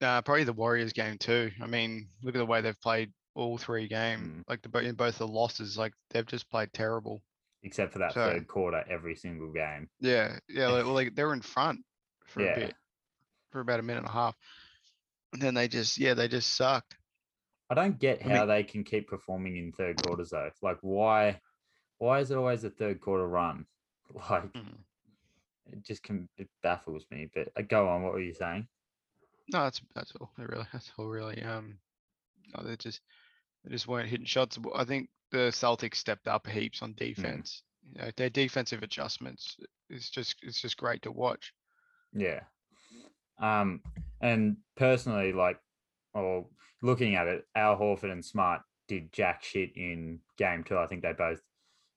Uh, 0.00 0.22
probably 0.22 0.44
the 0.44 0.52
Warriors 0.52 0.92
game 0.92 1.18
too. 1.18 1.50
I 1.60 1.66
mean, 1.66 2.08
look 2.22 2.34
at 2.34 2.38
the 2.38 2.46
way 2.46 2.60
they've 2.60 2.80
played 2.80 3.12
all 3.38 3.56
three 3.58 3.88
game. 3.88 4.44
Mm. 4.44 4.50
Like 4.50 4.62
the 4.62 4.78
in 4.80 4.94
both 4.94 5.18
the 5.18 5.26
losses, 5.26 5.78
like 5.78 5.92
they've 6.10 6.26
just 6.26 6.50
played 6.50 6.72
terrible. 6.72 7.22
Except 7.62 7.92
for 7.92 7.98
that 8.00 8.12
So- 8.12 8.30
third 8.30 8.46
quarter, 8.46 8.84
every 8.88 9.16
single 9.16 9.50
game. 9.52 9.88
Yeah, 10.00 10.38
yeah. 10.48 10.68
Like, 10.68 10.84
well, 10.84 10.94
like 10.94 11.14
they 11.14 11.24
were 11.24 11.32
in 11.32 11.40
front 11.42 11.80
for 12.26 12.42
Yeah. 12.42 12.52
a 12.52 12.56
bit, 12.56 12.74
for 13.50 13.60
about 13.60 13.80
a 13.80 13.82
minute 13.82 14.00
and 14.00 14.08
a 14.08 14.12
half, 14.12 14.36
and 15.32 15.42
then 15.42 15.54
they 15.54 15.66
just, 15.68 15.98
yeah, 15.98 16.14
they 16.14 16.28
just 16.28 16.54
sucked. 16.54 16.96
I 17.70 17.74
don't 17.74 17.98
get 17.98 18.24
I 18.24 18.28
how 18.28 18.38
mean- 18.40 18.48
they 18.48 18.64
can 18.64 18.84
keep 18.84 19.08
performing 19.08 19.56
in 19.56 19.72
third 19.72 20.02
quarters 20.02 20.30
though. 20.30 20.50
Like 20.62 20.78
why 20.82 21.40
why 21.98 22.20
is 22.20 22.30
it 22.30 22.36
always 22.36 22.62
a 22.64 22.70
third 22.70 23.00
quarter 23.00 23.26
run? 23.26 23.66
Like 24.30 24.52
Mhm. 24.52 24.78
it 25.72 25.82
just 25.82 26.02
can 26.02 26.28
it 26.38 26.48
baffles 26.62 27.04
me. 27.10 27.28
But 27.34 27.48
uh, 27.56 27.62
go 27.62 27.88
on, 27.88 28.02
what 28.02 28.12
were 28.14 28.20
you 28.20 28.32
saying? 28.34 28.66
No, 29.52 29.64
that's 29.64 29.82
that's 29.94 30.12
all. 30.16 30.30
They 30.38 30.44
really, 30.46 30.66
that's 30.72 30.90
all 30.96 31.08
really. 31.08 31.42
Um, 31.42 31.78
no, 32.56 32.62
they 32.64 32.76
just, 32.76 33.02
they 33.64 33.70
just 33.70 33.88
weren't 33.88 34.08
hitting 34.08 34.26
shots. 34.26 34.58
I 34.74 34.84
think 34.84 35.08
the 35.30 35.48
Celtics 35.50 35.96
stepped 35.96 36.28
up 36.28 36.46
heaps 36.46 36.82
on 36.82 36.94
defense. 36.94 37.62
You 37.92 38.02
know, 38.02 38.10
their 38.16 38.30
defensive 38.30 38.82
adjustments 38.82 39.56
is 39.90 40.10
just, 40.10 40.36
it's 40.42 40.60
just 40.60 40.76
great 40.76 41.02
to 41.02 41.12
watch. 41.12 41.52
Yeah. 42.12 42.40
Um, 43.40 43.80
and 44.20 44.56
personally, 44.76 45.32
like, 45.32 45.58
or 46.14 46.46
looking 46.82 47.14
at 47.14 47.28
it, 47.28 47.44
Al 47.54 47.76
Horford 47.76 48.12
and 48.12 48.24
Smart 48.24 48.62
did 48.88 49.12
jack 49.12 49.44
shit 49.44 49.76
in 49.76 50.20
game 50.36 50.64
two. 50.64 50.78
I 50.78 50.86
think 50.86 51.02
they 51.02 51.12
both 51.12 51.40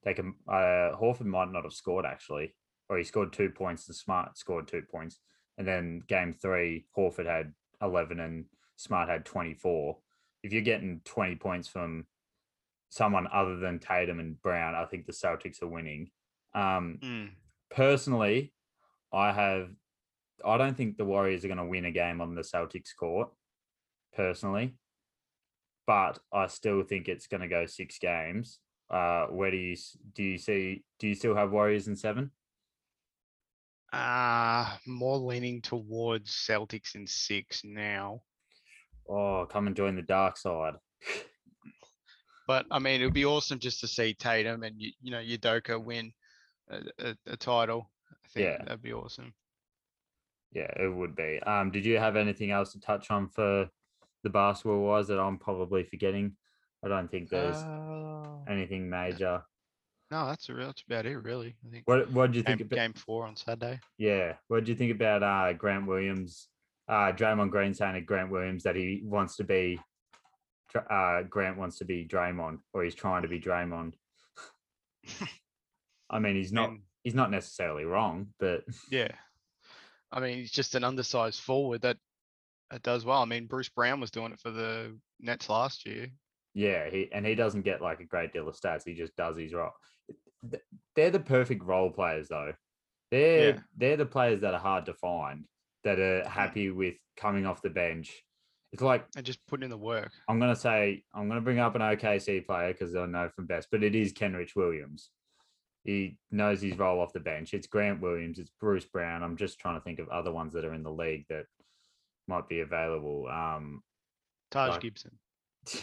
they 0.04 0.14
can. 0.14 0.36
Uh, 0.48 0.92
Horford 1.00 1.26
might 1.26 1.52
not 1.52 1.64
have 1.64 1.74
scored 1.74 2.06
actually, 2.06 2.54
or 2.90 2.98
he 2.98 3.04
scored 3.04 3.34
two 3.34 3.50
points 3.50 3.88
and 3.88 3.96
Smart 3.96 4.38
scored 4.38 4.68
two 4.68 4.84
points. 4.92 5.20
And 5.58 5.68
then 5.68 6.04
game 6.08 6.34
three, 6.34 6.86
Horford 6.98 7.26
had 7.26 7.54
eleven 7.82 8.20
and 8.20 8.46
Smart 8.76 9.10
had 9.10 9.26
twenty 9.26 9.54
four. 9.54 9.98
If 10.44 10.54
you're 10.54 10.62
getting 10.62 11.02
twenty 11.06 11.36
points 11.36 11.68
from 11.68 12.06
someone 12.90 13.28
other 13.32 13.58
than 13.58 13.80
Tatum 13.80 14.20
and 14.20 14.42
Brown, 14.42 14.76
I 14.76 14.86
think 14.86 15.06
the 15.06 15.14
Celtics 15.14 15.62
are 15.62 15.68
winning. 15.68 16.12
Um, 16.54 17.00
Mm. 17.02 17.30
personally, 17.70 18.54
I 19.14 19.32
have 19.32 19.70
I 20.44 20.58
don't 20.58 20.76
think 20.76 20.98
the 20.98 21.06
Warriors 21.06 21.46
are 21.46 21.48
going 21.48 21.58
to 21.60 21.66
win 21.66 21.86
a 21.86 21.92
game 21.92 22.20
on 22.20 22.34
the 22.36 22.42
Celtics 22.42 22.96
court, 22.98 23.30
personally. 24.14 24.76
But 25.86 26.20
I 26.34 26.48
still 26.48 26.84
think 26.84 27.08
it's 27.08 27.28
going 27.28 27.42
to 27.42 27.48
go 27.48 27.66
six 27.66 28.00
games. 28.00 28.60
Uh, 28.90 29.28
where 29.28 29.52
do 29.52 29.58
you 29.58 29.78
do 30.14 30.24
you 30.24 30.38
see? 30.38 30.84
Do 31.00 31.08
you 31.08 31.16
still 31.16 31.36
have 31.36 31.52
Warriors 31.52 31.88
in 31.88 31.96
seven? 31.96 32.32
Ah, 33.94 34.80
more 34.86 35.18
leaning 35.18 35.62
towards 35.62 36.32
Celtics 36.32 36.96
in 36.96 37.06
six 37.06 37.64
now. 37.64 38.22
Oh, 39.10 39.46
come 39.50 39.68
and 39.68 39.76
join 39.76 39.96
the 39.96 40.02
dark 40.02 40.38
side. 40.38 40.76
But 42.48 42.66
I 42.72 42.80
mean, 42.80 43.02
it 43.02 43.06
would 43.06 43.14
be 43.14 43.26
awesome 43.26 43.60
just 43.60 43.80
to 43.82 43.88
see 43.88 44.14
Tatum 44.14 44.64
and 44.64 44.76
you, 44.80 44.92
you 45.02 45.12
know, 45.12 45.20
Udoka 45.22 45.82
win 45.84 46.12
a, 46.70 46.82
a, 47.00 47.16
a 47.28 47.38
title. 47.38 47.90
I 48.12 48.28
think 48.30 48.46
Yeah. 48.46 48.58
that'd 48.64 48.82
be 48.82 48.94
awesome. 48.94 49.34
Yeah, 50.54 50.72
it 50.78 50.94
would 50.94 51.16
be. 51.16 51.40
Um, 51.44 51.72
did 51.72 51.86
you 51.86 51.98
have 51.98 52.16
anything 52.18 52.52
else 52.52 52.74
to 52.74 52.80
touch 52.82 53.10
on 53.10 53.30
for 53.30 53.70
the 54.24 54.30
basketball 54.30 54.82
wise 54.82 55.08
that 55.08 55.20
I'm 55.20 55.38
probably 55.38 55.84
forgetting? 55.84 56.36
I 56.84 56.88
don't 56.90 57.10
think 57.10 57.30
there's 57.30 57.56
Uh, 57.56 58.40
anything 58.50 58.90
major. 58.90 59.44
no, 60.10 60.26
that's 60.28 60.50
a 60.50 60.54
real, 60.54 60.66
that's 60.68 60.82
about 60.82 61.06
it, 61.06 61.18
really. 61.20 61.56
I 61.66 61.70
think 61.70 61.88
What 61.88 62.10
What 62.12 62.28
did 62.32 62.38
you 62.38 62.44
game, 62.44 62.58
think? 62.58 62.68
About, 62.72 62.76
game 62.76 62.94
four 62.94 63.26
on 63.26 63.36
Saturday. 63.38 63.80
Yeah. 63.98 64.36
What 64.50 64.66
do 64.66 64.72
you 64.72 64.78
think 64.78 64.92
about 64.92 65.24
uh, 65.24 65.54
Grant 65.54 65.86
Williams? 65.88 66.50
Uh, 66.92 67.14
Draymond 67.14 67.52
Green 67.52 67.74
saying 67.74 67.94
to 67.96 68.02
Grant 68.02 68.30
Williams 68.32 68.64
that 68.64 68.76
he 68.76 69.02
wants 69.04 69.38
to 69.38 69.46
be, 69.46 69.80
uh, 70.90 71.22
Grant 71.24 71.58
wants 71.58 71.78
to 71.78 71.86
be 71.86 72.06
Draymond, 72.06 72.60
or 72.74 72.84
he's 72.84 72.96
trying 72.96 73.22
to 73.22 73.30
be 73.30 73.40
Draymond. 73.40 73.94
I 76.10 76.20
mean, 76.20 76.36
he's 76.36 76.52
not. 76.52 76.72
He's 77.04 77.16
not 77.16 77.32
necessarily 77.32 77.86
wrong, 77.86 78.28
but 78.40 78.64
yeah, 78.92 79.08
I 80.12 80.20
mean, 80.20 80.38
he's 80.38 80.52
just 80.52 80.76
an 80.76 80.84
undersized 80.84 81.40
forward 81.40 81.82
that 81.82 81.98
that 82.70 82.84
does 82.84 83.06
well. 83.06 83.22
I 83.22 83.26
mean, 83.26 83.48
Bruce 83.48 83.70
Brown 83.70 84.00
was 84.00 84.12
doing 84.12 84.32
it 84.34 84.40
for 84.40 84.52
the 84.52 84.98
Nets 85.20 85.50
last 85.50 85.86
year. 85.86 86.10
yeah, 86.54 86.90
he 86.90 87.10
and 87.12 87.26
he 87.26 87.34
doesn't 87.36 87.64
get 87.64 87.82
like 87.82 88.02
a 88.02 88.06
great 88.06 88.34
deal 88.34 88.48
of 88.48 88.56
stats. 88.56 88.84
He 88.86 88.94
just 88.94 89.16
does 89.16 89.38
his 89.38 89.54
role. 89.54 89.72
They're 90.96 91.10
the 91.12 91.20
perfect 91.20 91.64
role 91.64 91.90
players, 91.90 92.28
though. 92.28 92.54
They're 93.10 93.56
Yeah. 93.56 93.60
they're 93.78 93.98
the 93.98 94.06
players 94.06 94.42
that 94.42 94.54
are 94.54 94.60
hard 94.60 94.86
to 94.88 94.94
find. 94.94 95.46
That 95.84 96.00
are 96.00 96.28
happy 96.28 96.70
with 96.70 96.96
coming 97.18 97.46
off 97.46 97.62
the 97.62 97.70
bench. 97.70 98.22
It's 98.72 98.82
like 98.82 99.06
and 99.18 99.26
just 99.26 99.46
putting 99.48 99.64
in 99.66 99.70
the 99.70 99.78
work. 99.78 100.12
I'm 100.30 100.40
gonna 100.40 100.56
say 100.56 101.04
I'm 101.14 101.28
gonna 101.28 101.42
bring 101.42 101.60
up 101.60 101.76
an 101.76 101.82
OKC 101.82 102.46
player 102.46 102.72
because 102.72 102.96
I 102.96 103.06
know 103.06 103.30
from 103.36 103.48
best, 103.48 103.68
but 103.72 103.84
it 103.84 103.96
is 103.96 104.14
Kenrich 104.14 104.56
Williams. 104.56 105.10
He 105.84 106.18
knows 106.30 106.62
his 106.62 106.78
role 106.78 107.02
off 107.02 107.12
the 107.14 107.20
bench. 107.20 107.54
It's 107.56 107.66
Grant 107.68 108.00
Williams. 108.02 108.38
It's 108.38 108.52
Bruce 108.60 108.86
Brown. 108.86 109.24
I'm 109.24 109.36
just 109.36 109.60
trying 109.60 109.76
to 109.80 109.84
think 109.84 109.98
of 110.00 110.08
other 110.10 110.32
ones 110.32 110.54
that 110.54 110.64
are 110.64 110.74
in 110.76 110.84
the 110.84 110.92
league 110.92 111.26
that 111.30 111.46
might 112.28 112.48
be 112.48 112.60
available. 112.60 113.28
Um, 113.28 113.82
Taj 114.52 114.70
Like- 114.72 114.82
Gibson. 114.82 115.18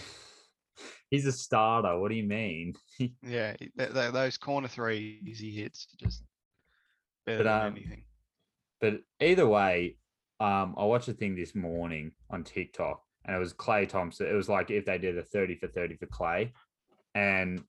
he's 1.11 1.27
a 1.27 1.33
starter. 1.33 1.99
What 1.99 2.11
do 2.11 2.15
you 2.17 2.23
mean? 2.23 2.75
Yeah, 3.23 3.55
th- 3.57 3.73
th- 3.93 4.13
those 4.13 4.37
corner 4.39 4.69
threes 4.69 5.39
he 5.39 5.51
hits 5.51 5.87
just 5.99 6.23
better 7.27 7.45
But, 7.45 7.45
than 7.45 7.67
um, 7.67 7.73
anything. 7.77 8.05
But 8.81 9.01
either 9.21 9.47
way, 9.47 9.97
um, 10.41 10.75
I 10.79 10.85
watched 10.85 11.09
a 11.09 11.13
thing 11.13 11.35
this 11.35 11.55
morning 11.55 12.13
on 12.31 12.45
TikTok, 12.45 13.03
and 13.25 13.35
it 13.35 13.39
was 13.39 13.53
Klay 13.53 13.89
Thompson. 13.89 14.27
It 14.29 14.35
was 14.35 14.49
like 14.49 14.71
if 14.71 14.85
they 14.87 14.99
did 14.99 15.19
a 15.19 15.23
thirty 15.23 15.57
for 15.57 15.67
thirty 15.69 15.97
for 15.97 16.07
Klay, 16.07 16.53
and 17.15 17.65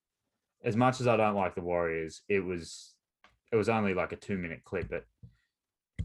as 0.63 0.75
much 0.75 1.01
as 1.01 1.07
I 1.07 1.17
don't 1.17 1.35
like 1.35 1.55
the 1.55 1.61
Warriors, 1.61 2.21
it 2.29 2.41
was 2.41 2.93
it 3.51 3.55
was 3.55 3.69
only 3.69 3.93
like 3.93 4.11
a 4.11 4.17
two 4.17 4.37
minute 4.37 4.63
clip, 4.63 4.89
but 4.89 5.05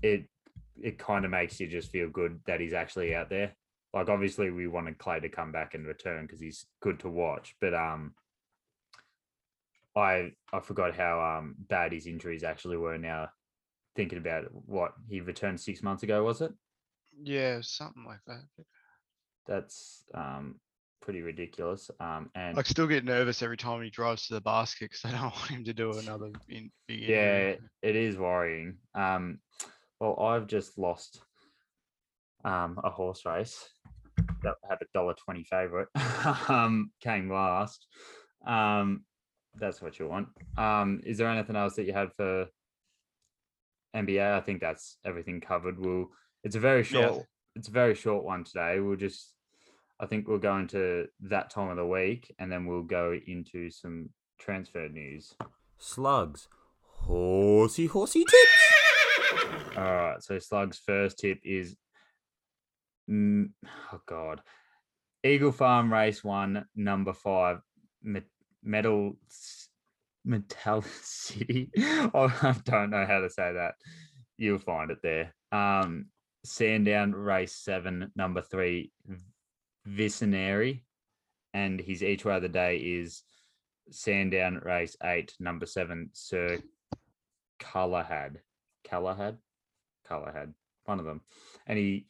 it 0.02 0.26
it 0.82 0.98
kind 0.98 1.24
of 1.24 1.30
makes 1.30 1.60
you 1.60 1.66
just 1.68 1.90
feel 1.90 2.08
good 2.08 2.40
that 2.46 2.60
he's 2.60 2.72
actually 2.72 3.14
out 3.14 3.28
there. 3.28 3.52
Like 3.92 4.08
obviously 4.08 4.50
we 4.50 4.66
wanted 4.66 4.98
Klay 4.98 5.20
to 5.22 5.28
come 5.28 5.52
back 5.52 5.74
and 5.74 5.86
return 5.86 6.22
because 6.22 6.40
he's 6.40 6.66
good 6.80 6.98
to 7.00 7.10
watch, 7.10 7.54
but 7.60 7.74
um, 7.74 8.14
I 9.94 10.32
I 10.52 10.60
forgot 10.60 10.96
how 10.96 11.20
um 11.20 11.54
bad 11.58 11.92
his 11.92 12.06
injuries 12.06 12.42
actually 12.42 12.76
were 12.76 12.98
now 12.98 13.28
thinking 13.94 14.18
about 14.18 14.44
it, 14.44 14.50
what 14.66 14.92
he 15.08 15.20
returned 15.20 15.60
six 15.60 15.82
months 15.82 16.02
ago, 16.02 16.24
was 16.24 16.40
it? 16.40 16.52
Yeah, 17.22 17.60
something 17.62 18.04
like 18.04 18.20
that. 18.26 18.42
That's 19.46 20.04
um 20.14 20.56
pretty 21.00 21.22
ridiculous. 21.22 21.90
Um 22.00 22.30
and 22.34 22.58
I 22.58 22.62
still 22.62 22.86
get 22.86 23.04
nervous 23.04 23.42
every 23.42 23.56
time 23.56 23.82
he 23.82 23.90
drives 23.90 24.26
to 24.26 24.34
the 24.34 24.40
basket 24.40 24.90
because 24.90 25.04
I 25.04 25.10
don't 25.12 25.22
want 25.36 25.50
him 25.50 25.64
to 25.64 25.74
do 25.74 25.96
another 25.98 26.32
in, 26.48 26.70
big 26.88 27.00
yeah, 27.08 27.54
it 27.82 27.96
is 27.96 28.16
worrying. 28.16 28.78
Um 28.94 29.38
well 30.00 30.18
I've 30.20 30.46
just 30.46 30.78
lost 30.78 31.20
um 32.44 32.80
a 32.82 32.90
horse 32.90 33.24
race 33.24 33.68
that 34.42 34.54
had 34.68 34.78
a 34.80 34.86
dollar 34.94 35.14
twenty 35.14 35.44
favorite. 35.44 35.88
um 36.48 36.90
came 37.00 37.30
last. 37.30 37.86
Um 38.46 39.04
that's 39.56 39.80
what 39.80 39.98
you 39.98 40.08
want. 40.08 40.28
Um 40.56 41.00
is 41.04 41.18
there 41.18 41.28
anything 41.28 41.56
else 41.56 41.74
that 41.76 41.84
you 41.84 41.92
had 41.92 42.12
for 42.14 42.46
NBA? 43.94 44.34
I 44.36 44.40
think 44.40 44.60
that's 44.60 44.96
everything 45.04 45.40
covered. 45.40 45.78
We'll 45.78 46.08
it's 46.42 46.56
a 46.56 46.60
very 46.60 46.80
Yeah. 46.82 47.08
short 47.08 47.26
it's 47.56 47.68
a 47.68 47.72
very 47.72 47.94
short 47.94 48.24
one 48.24 48.44
today. 48.44 48.80
We'll 48.80 48.96
just 48.96 49.32
I 50.00 50.06
think 50.06 50.26
we'll 50.26 50.38
go 50.38 50.56
into 50.58 51.06
that 51.20 51.50
time 51.50 51.70
of 51.70 51.76
the 51.76 51.86
week 51.86 52.34
and 52.38 52.50
then 52.50 52.66
we'll 52.66 52.82
go 52.82 53.16
into 53.26 53.70
some 53.70 54.10
transfer 54.38 54.88
news. 54.88 55.34
Slugs. 55.78 56.48
Horsey 56.82 57.86
horsey 57.86 58.24
tips. 58.24 59.52
All 59.76 59.84
right, 59.84 60.22
so 60.22 60.38
Slug's 60.38 60.78
first 60.78 61.18
tip 61.18 61.38
is 61.44 61.76
mm, 63.10 63.50
oh 63.92 64.00
god. 64.06 64.40
Eagle 65.22 65.52
Farm 65.52 65.92
Race 65.92 66.22
1 66.22 66.66
number 66.76 67.12
5 67.12 67.58
Met- 68.02 68.24
Metal 68.62 69.16
S- 70.24 70.30
Metal 70.30 70.84
City. 71.02 71.70
Oh, 72.14 72.32
I 72.42 72.54
don't 72.64 72.90
know 72.90 73.06
how 73.06 73.20
to 73.20 73.30
say 73.30 73.52
that. 73.54 73.74
You'll 74.38 74.58
find 74.58 74.90
it 74.90 74.98
there. 75.02 75.34
Um 75.52 76.06
Sandown 76.44 77.12
race 77.12 77.54
seven, 77.56 78.12
number 78.14 78.42
three, 78.42 78.92
Vicinary, 79.86 80.84
and 81.54 81.80
his 81.80 82.02
each 82.02 82.24
way 82.24 82.36
of 82.36 82.42
the 82.42 82.48
day 82.48 82.76
is 82.76 83.22
Sandown 83.90 84.60
race 84.62 84.96
eight, 85.02 85.34
number 85.40 85.66
seven, 85.66 86.10
Sir 86.12 86.58
Callahad. 87.60 88.36
Callahad? 88.86 89.38
Callahad. 90.08 90.52
One 90.84 90.98
of 90.98 91.06
them. 91.06 91.22
And 91.66 91.78
he 91.78 92.06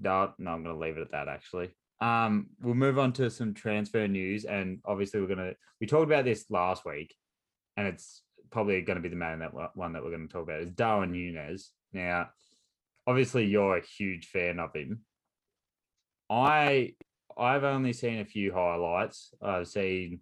no, 0.00 0.32
no, 0.38 0.50
I'm 0.50 0.64
gonna 0.64 0.78
leave 0.78 0.96
it 0.96 1.02
at 1.02 1.12
that 1.12 1.28
actually. 1.28 1.70
Um, 2.00 2.48
we'll 2.60 2.74
move 2.74 2.98
on 2.98 3.12
to 3.14 3.30
some 3.30 3.54
transfer 3.54 4.08
news, 4.08 4.44
and 4.44 4.80
obviously 4.84 5.20
we're 5.20 5.28
gonna 5.28 5.52
we 5.80 5.86
talked 5.86 6.06
about 6.10 6.24
this 6.24 6.46
last 6.50 6.84
week, 6.84 7.14
and 7.76 7.86
it's 7.86 8.22
probably 8.50 8.80
going 8.82 8.96
to 8.96 9.02
be 9.02 9.08
the 9.08 9.16
man 9.16 9.40
that 9.40 9.54
one- 9.54 9.92
that 9.92 10.02
we're 10.02 10.10
going 10.10 10.26
to 10.28 10.32
talk 10.32 10.44
about 10.44 10.60
is 10.60 10.70
Darwin 10.72 11.12
Nunez. 11.12 11.70
Now, 11.92 12.30
obviously, 13.06 13.46
you're 13.46 13.76
a 13.76 13.84
huge 13.84 14.26
fan 14.26 14.58
of 14.60 14.74
him. 14.74 15.04
I 16.30 16.94
I've 17.36 17.64
only 17.64 17.92
seen 17.92 18.20
a 18.20 18.24
few 18.24 18.52
highlights. 18.52 19.32
I've 19.40 19.68
seen 19.68 20.20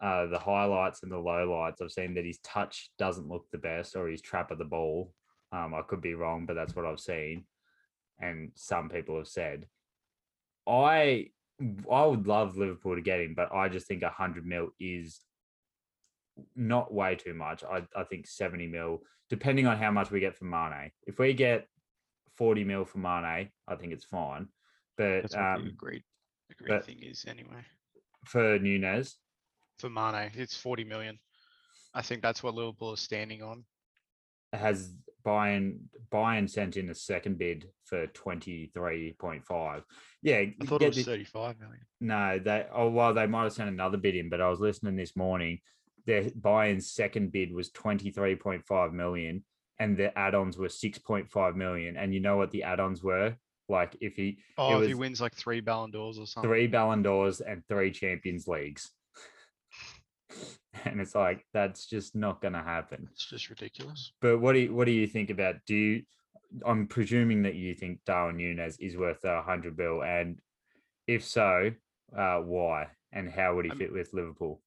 uh, 0.00 0.26
the 0.26 0.38
highlights 0.38 1.02
and 1.02 1.10
the 1.10 1.16
lowlights. 1.16 1.82
I've 1.82 1.90
seen 1.90 2.14
that 2.14 2.24
his 2.24 2.38
touch 2.38 2.90
doesn't 2.98 3.28
look 3.28 3.46
the 3.50 3.58
best, 3.58 3.96
or 3.96 4.08
his 4.08 4.22
trap 4.22 4.50
of 4.50 4.58
the 4.58 4.64
ball. 4.64 5.12
Um, 5.52 5.74
I 5.74 5.82
could 5.82 6.00
be 6.00 6.14
wrong, 6.14 6.46
but 6.46 6.54
that's 6.54 6.74
what 6.74 6.86
I've 6.86 7.00
seen, 7.00 7.44
and 8.20 8.52
some 8.54 8.88
people 8.88 9.16
have 9.16 9.28
said. 9.28 9.66
I 10.66 11.30
I 11.90 12.04
would 12.04 12.26
love 12.26 12.56
Liverpool 12.56 12.94
to 12.94 13.02
get 13.02 13.20
him, 13.20 13.34
but 13.34 13.52
I 13.52 13.68
just 13.68 13.86
think 13.86 14.02
hundred 14.04 14.46
mil 14.46 14.68
is 14.78 15.20
not 16.56 16.92
way 16.92 17.14
too 17.16 17.34
much. 17.34 17.62
I, 17.64 17.82
I 17.96 18.04
think 18.04 18.26
70 18.26 18.66
mil, 18.66 19.02
depending 19.28 19.66
on 19.66 19.76
how 19.78 19.90
much 19.90 20.10
we 20.10 20.20
get 20.20 20.36
from 20.36 20.50
Mane. 20.50 20.90
If 21.06 21.18
we 21.18 21.32
get 21.34 21.66
40 22.36 22.64
mil 22.64 22.84
from 22.84 23.02
Mane, 23.02 23.50
I 23.68 23.74
think 23.76 23.92
it's 23.92 24.04
fine. 24.04 24.48
But 24.96 25.22
That's 25.22 25.34
what 25.36 25.42
um, 25.44 25.64
the 25.66 25.70
great, 25.72 26.02
agreed 26.50 26.66
agreed 26.66 26.68
but- 26.68 26.84
thing 26.86 26.98
is 27.02 27.24
anyway. 27.28 27.64
for 28.26 28.58
Nunez, 28.58 29.16
For 29.78 29.88
Mane, 29.90 30.30
it's 30.34 30.56
40 30.56 30.84
million. 30.84 31.18
I 31.94 32.02
think 32.02 32.22
that's 32.22 32.42
what 32.42 32.54
Liverpool 32.54 32.92
is 32.92 33.00
standing 33.00 33.42
on. 33.42 33.64
has 34.52 34.92
Bayern 35.26 35.78
Bayern 36.10 36.48
sent 36.48 36.76
in 36.76 36.88
a 36.90 36.94
second 36.94 37.36
bid 37.36 37.68
for 37.84 38.06
23.5. 38.08 39.82
Yeah, 40.22 40.36
I 40.36 40.54
thought 40.64 40.82
it 40.82 40.88
was 40.88 40.96
the- 40.96 41.02
35 41.04 41.58
million. 41.60 41.80
No, 42.00 42.38
they 42.38 42.66
oh 42.72 42.88
well, 42.90 43.12
they 43.14 43.26
might 43.26 43.44
have 43.44 43.52
sent 43.52 43.68
another 43.68 43.96
bid 43.98 44.16
in, 44.16 44.28
but 44.28 44.40
I 44.40 44.48
was 44.48 44.60
listening 44.60 44.96
this 44.96 45.16
morning. 45.16 45.58
Their 46.10 46.24
Bayern's 46.30 46.90
second 46.90 47.30
bid 47.30 47.52
was 47.52 47.70
23.5 47.70 48.92
million, 48.92 49.44
and 49.78 49.96
the 49.96 50.16
add-ons 50.18 50.58
were 50.58 50.66
6.5 50.66 51.54
million. 51.54 51.96
And 51.96 52.12
you 52.12 52.18
know 52.18 52.36
what 52.36 52.50
the 52.50 52.64
add-ons 52.64 53.00
were? 53.00 53.36
Like 53.68 53.96
if 54.00 54.16
he 54.16 54.38
Oh, 54.58 54.80
if 54.82 54.88
he 54.88 54.94
wins 54.94 55.20
like 55.20 55.36
three 55.36 55.60
Ballon 55.60 55.92
d'Ors 55.92 56.18
or 56.18 56.26
something. 56.26 56.50
three 56.50 56.66
Ballon 56.66 57.02
d'Ors 57.04 57.40
and 57.40 57.62
three 57.68 57.92
Champions 57.92 58.48
Leagues. 58.48 58.90
and 60.84 61.00
it's 61.00 61.14
like 61.14 61.46
that's 61.54 61.86
just 61.86 62.16
not 62.16 62.42
gonna 62.42 62.64
happen. 62.64 63.06
It's 63.12 63.26
just 63.30 63.48
ridiculous. 63.48 64.10
But 64.20 64.40
what 64.40 64.54
do 64.54 64.58
you 64.58 64.74
what 64.74 64.86
do 64.86 64.90
you 64.90 65.06
think 65.06 65.30
about 65.30 65.56
do 65.64 65.76
you 65.76 66.02
I'm 66.66 66.88
presuming 66.88 67.42
that 67.42 67.54
you 67.54 67.72
think 67.76 68.00
Darwin 68.04 68.36
Nunez 68.38 68.78
is 68.80 68.96
worth 68.96 69.22
a 69.24 69.42
hundred 69.42 69.76
bill 69.76 70.02
and 70.02 70.40
if 71.06 71.24
so, 71.24 71.70
uh 72.18 72.38
why? 72.38 72.88
And 73.12 73.30
how 73.30 73.54
would 73.54 73.66
he 73.66 73.70
I'm- 73.70 73.78
fit 73.78 73.92
with 73.92 74.12
Liverpool? 74.12 74.60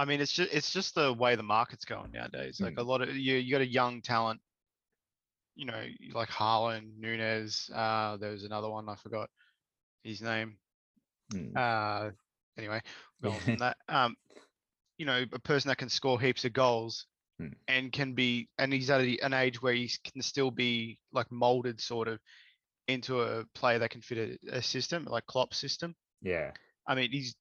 I 0.00 0.06
mean, 0.06 0.20
it's 0.20 0.32
just 0.32 0.52
it's 0.52 0.72
just 0.72 0.94
the 0.94 1.12
way 1.12 1.36
the 1.36 1.42
market's 1.42 1.84
going 1.84 2.12
nowadays. 2.12 2.58
Like 2.58 2.78
a 2.78 2.82
lot 2.82 3.02
of 3.02 3.14
you, 3.14 3.36
you 3.36 3.52
got 3.52 3.60
a 3.60 3.66
young 3.66 4.00
talent. 4.00 4.40
You 5.56 5.66
know, 5.66 5.84
like 6.14 6.30
Haaland 6.30 6.96
Nunez. 6.98 7.70
Uh, 7.74 8.16
there 8.16 8.30
was 8.30 8.44
another 8.44 8.70
one 8.70 8.88
I 8.88 8.94
forgot 8.94 9.28
his 10.02 10.22
name. 10.22 10.56
Mm. 11.34 11.54
Uh, 11.54 12.12
anyway, 12.56 12.80
go 13.22 13.32
on 13.32 13.40
from 13.40 13.56
that. 13.58 13.76
Um, 13.88 14.16
you 14.96 15.04
know, 15.04 15.24
a 15.32 15.38
person 15.38 15.68
that 15.68 15.76
can 15.76 15.90
score 15.90 16.18
heaps 16.18 16.46
of 16.46 16.54
goals 16.54 17.06
Hmm. 17.40 17.48
and 17.68 17.90
can 17.90 18.12
be, 18.12 18.50
and 18.58 18.70
he's 18.70 18.90
at 18.90 19.00
an 19.00 19.32
age 19.32 19.62
where 19.62 19.72
he 19.72 19.90
can 20.04 20.20
still 20.20 20.50
be 20.50 20.98
like 21.10 21.30
molded 21.32 21.80
sort 21.80 22.06
of 22.06 22.18
into 22.86 23.22
a 23.22 23.46
player 23.54 23.78
that 23.78 23.88
can 23.88 24.02
fit 24.02 24.38
a, 24.46 24.56
a 24.56 24.62
system 24.62 25.06
like 25.06 25.24
Klopp's 25.26 25.56
system. 25.56 25.94
Yeah. 26.20 26.50
I 26.86 26.94
mean, 26.94 27.10
he's 27.10 27.34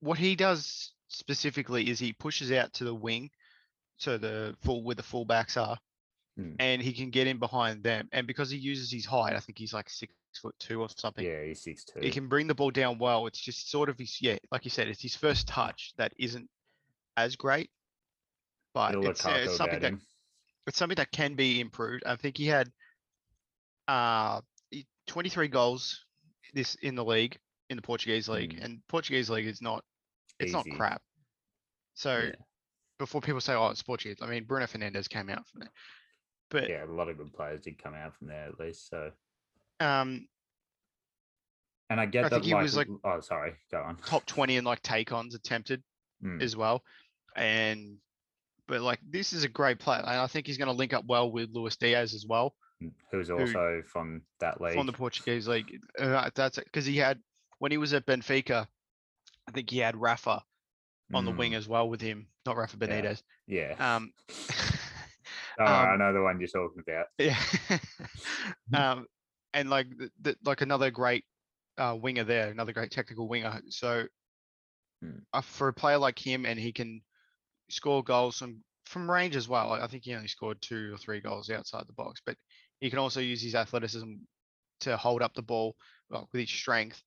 what 0.00 0.18
he 0.18 0.36
does 0.36 0.92
specifically 1.08 1.90
is 1.90 1.98
he 1.98 2.12
pushes 2.12 2.52
out 2.52 2.72
to 2.74 2.84
the 2.84 2.94
wing, 2.94 3.30
so 3.96 4.16
the 4.18 4.56
full 4.62 4.82
where 4.84 4.94
the 4.94 5.02
fullbacks 5.02 5.56
are, 5.60 5.76
Mm. 6.38 6.54
and 6.60 6.80
he 6.80 6.92
can 6.92 7.10
get 7.10 7.26
in 7.26 7.38
behind 7.38 7.82
them. 7.82 8.08
And 8.12 8.24
because 8.26 8.48
he 8.48 8.58
uses 8.58 8.92
his 8.92 9.04
height, 9.04 9.34
I 9.34 9.40
think 9.40 9.58
he's 9.58 9.72
like 9.74 9.90
six 9.90 10.14
foot 10.40 10.54
two 10.60 10.80
or 10.80 10.88
something. 10.96 11.24
Yeah, 11.24 11.42
he's 11.42 11.62
six 11.62 11.84
two. 11.84 11.98
He 12.00 12.10
can 12.12 12.28
bring 12.28 12.46
the 12.46 12.54
ball 12.54 12.70
down 12.70 12.98
well. 12.98 13.26
It's 13.26 13.40
just 13.40 13.68
sort 13.70 13.88
of 13.88 13.98
his 13.98 14.22
yeah, 14.22 14.36
like 14.52 14.64
you 14.64 14.70
said, 14.70 14.86
it's 14.86 15.02
his 15.02 15.16
first 15.16 15.48
touch 15.48 15.94
that 15.96 16.12
isn't 16.16 16.48
as 17.16 17.34
great, 17.34 17.70
but 18.72 18.94
it's, 19.04 19.26
uh, 19.26 19.30
it's 19.42 19.56
something 19.56 19.80
that 19.80 19.92
him. 19.94 20.02
it's 20.68 20.78
something 20.78 20.94
that 20.96 21.10
can 21.10 21.34
be 21.34 21.58
improved. 21.60 22.04
I 22.06 22.14
think 22.14 22.36
he 22.36 22.46
had 22.46 22.70
uh 23.88 24.40
23 25.08 25.48
goals 25.48 26.04
this 26.54 26.76
in 26.76 26.94
the 26.94 27.04
league 27.04 27.36
in 27.70 27.76
the 27.76 27.82
Portuguese 27.82 28.28
league, 28.28 28.54
Mm. 28.60 28.64
and 28.64 28.86
Portuguese 28.86 29.28
league 29.28 29.46
is 29.46 29.60
not 29.60 29.84
it's 30.38 30.52
not 30.52 30.66
Easy. 30.66 30.76
crap. 30.76 31.02
So 31.94 32.18
Yeah. 32.20 32.34
before 32.98 33.20
people 33.20 33.40
say, 33.40 33.54
"Oh, 33.54 33.68
it's 33.68 33.82
Portuguese," 33.82 34.18
I 34.20 34.26
mean 34.26 34.44
Bruno 34.44 34.66
Fernandes 34.66 35.08
came 35.08 35.30
out 35.30 35.46
from 35.46 35.60
there, 35.60 35.70
but 36.50 36.68
Yeah, 36.68 36.84
a 36.84 36.86
lot 36.86 37.08
of 37.08 37.16
good 37.18 37.32
players 37.32 37.60
did 37.60 37.82
come 37.82 37.94
out 37.94 38.16
from 38.16 38.28
there 38.28 38.48
at 38.48 38.58
least. 38.58 38.88
So 38.88 39.12
um 39.80 40.28
and 41.90 42.00
I 42.00 42.06
get 42.06 42.26
I 42.26 42.28
that 42.28 42.34
think 42.36 42.44
he 42.44 42.52
like, 42.54 42.62
was, 42.62 42.76
like, 42.76 42.88
oh 43.04 43.20
sorry, 43.20 43.56
go 43.70 43.82
on. 43.82 43.96
top 43.96 44.26
20 44.26 44.56
in 44.56 44.64
like 44.64 44.82
take-ons 44.82 45.34
attempted 45.34 45.82
Mm. 46.22 46.42
as 46.42 46.56
well, 46.56 46.82
and 47.36 48.00
but 48.66 48.80
like 48.80 48.98
this 49.08 49.32
is 49.32 49.44
a 49.44 49.48
great 49.48 49.78
player, 49.78 50.00
and 50.00 50.08
I 50.08 50.26
think 50.26 50.48
he's 50.48 50.58
going 50.58 50.66
to 50.66 50.74
link 50.74 50.92
up 50.92 51.04
well 51.06 51.30
with 51.30 51.50
Luis 51.52 51.76
Diaz 51.76 52.12
as 52.12 52.26
well. 52.26 52.56
Mm, 52.82 52.92
Who's 53.12 53.30
also 53.30 53.82
from 53.86 54.22
that 54.40 54.60
league. 54.60 54.74
from 54.74 54.86
the 54.86 54.92
Portuguese 54.92 55.46
league. 55.46 55.80
Uh, 55.96 56.28
that's 56.34 56.58
because 56.58 56.84
he 56.84 56.96
had 56.96 57.20
when 57.60 57.70
he 57.70 57.78
was 57.78 57.94
at 57.94 58.04
Benfica, 58.04 58.66
I 59.48 59.50
think 59.52 59.70
he 59.70 59.78
had 59.78 59.96
Rafa 59.96 60.44
on 61.14 61.24
the 61.24 61.32
wing 61.32 61.54
Mm, 61.54 61.56
as 61.56 61.66
well 61.66 61.88
with 61.88 62.02
him, 62.02 62.28
not 62.46 62.56
Rafa 62.56 62.76
Benitez. 62.76 63.22
Yeah. 63.46 63.76
Um, 63.78 64.12
oh, 65.58 65.64
I 65.64 65.96
um, 65.96 65.98
know 65.98 66.12
the 66.12 66.22
one 66.22 66.38
you're 66.40 66.48
talking 66.48 66.82
about. 66.86 67.06
yeah, 67.18 67.38
um, 68.72 69.06
and 69.54 69.70
like 69.70 69.88
the, 69.96 70.10
the, 70.20 70.36
like 70.44 70.60
another 70.60 70.90
great 70.90 71.24
uh, 71.78 71.96
winger 72.00 72.24
there, 72.24 72.50
another 72.50 72.72
great 72.72 72.90
technical 72.90 73.28
winger. 73.28 73.62
So 73.70 74.06
Hmm. 75.02 75.22
uh, 75.32 75.40
for 75.40 75.68
a 75.68 75.72
player 75.72 75.98
like 75.98 76.18
him, 76.18 76.46
and 76.46 76.58
he 76.58 76.72
can 76.72 77.02
score 77.70 78.02
goals 78.04 78.38
from 78.38 78.64
from 78.86 79.10
range 79.10 79.36
as 79.36 79.48
well. 79.48 79.72
I 79.72 79.86
think 79.86 80.04
he 80.04 80.14
only 80.14 80.28
scored 80.28 80.62
two 80.62 80.94
or 80.94 80.98
three 80.98 81.20
goals 81.20 81.50
outside 81.50 81.86
the 81.86 81.92
box, 81.94 82.22
but 82.24 82.36
he 82.80 82.90
can 82.90 82.98
also 82.98 83.20
use 83.20 83.42
his 83.42 83.54
athleticism 83.54 84.14
to 84.80 84.96
hold 84.96 85.22
up 85.22 85.34
the 85.34 85.42
ball 85.42 85.76
well, 86.10 86.28
with 86.32 86.40
his 86.40 86.50
strength, 86.50 87.02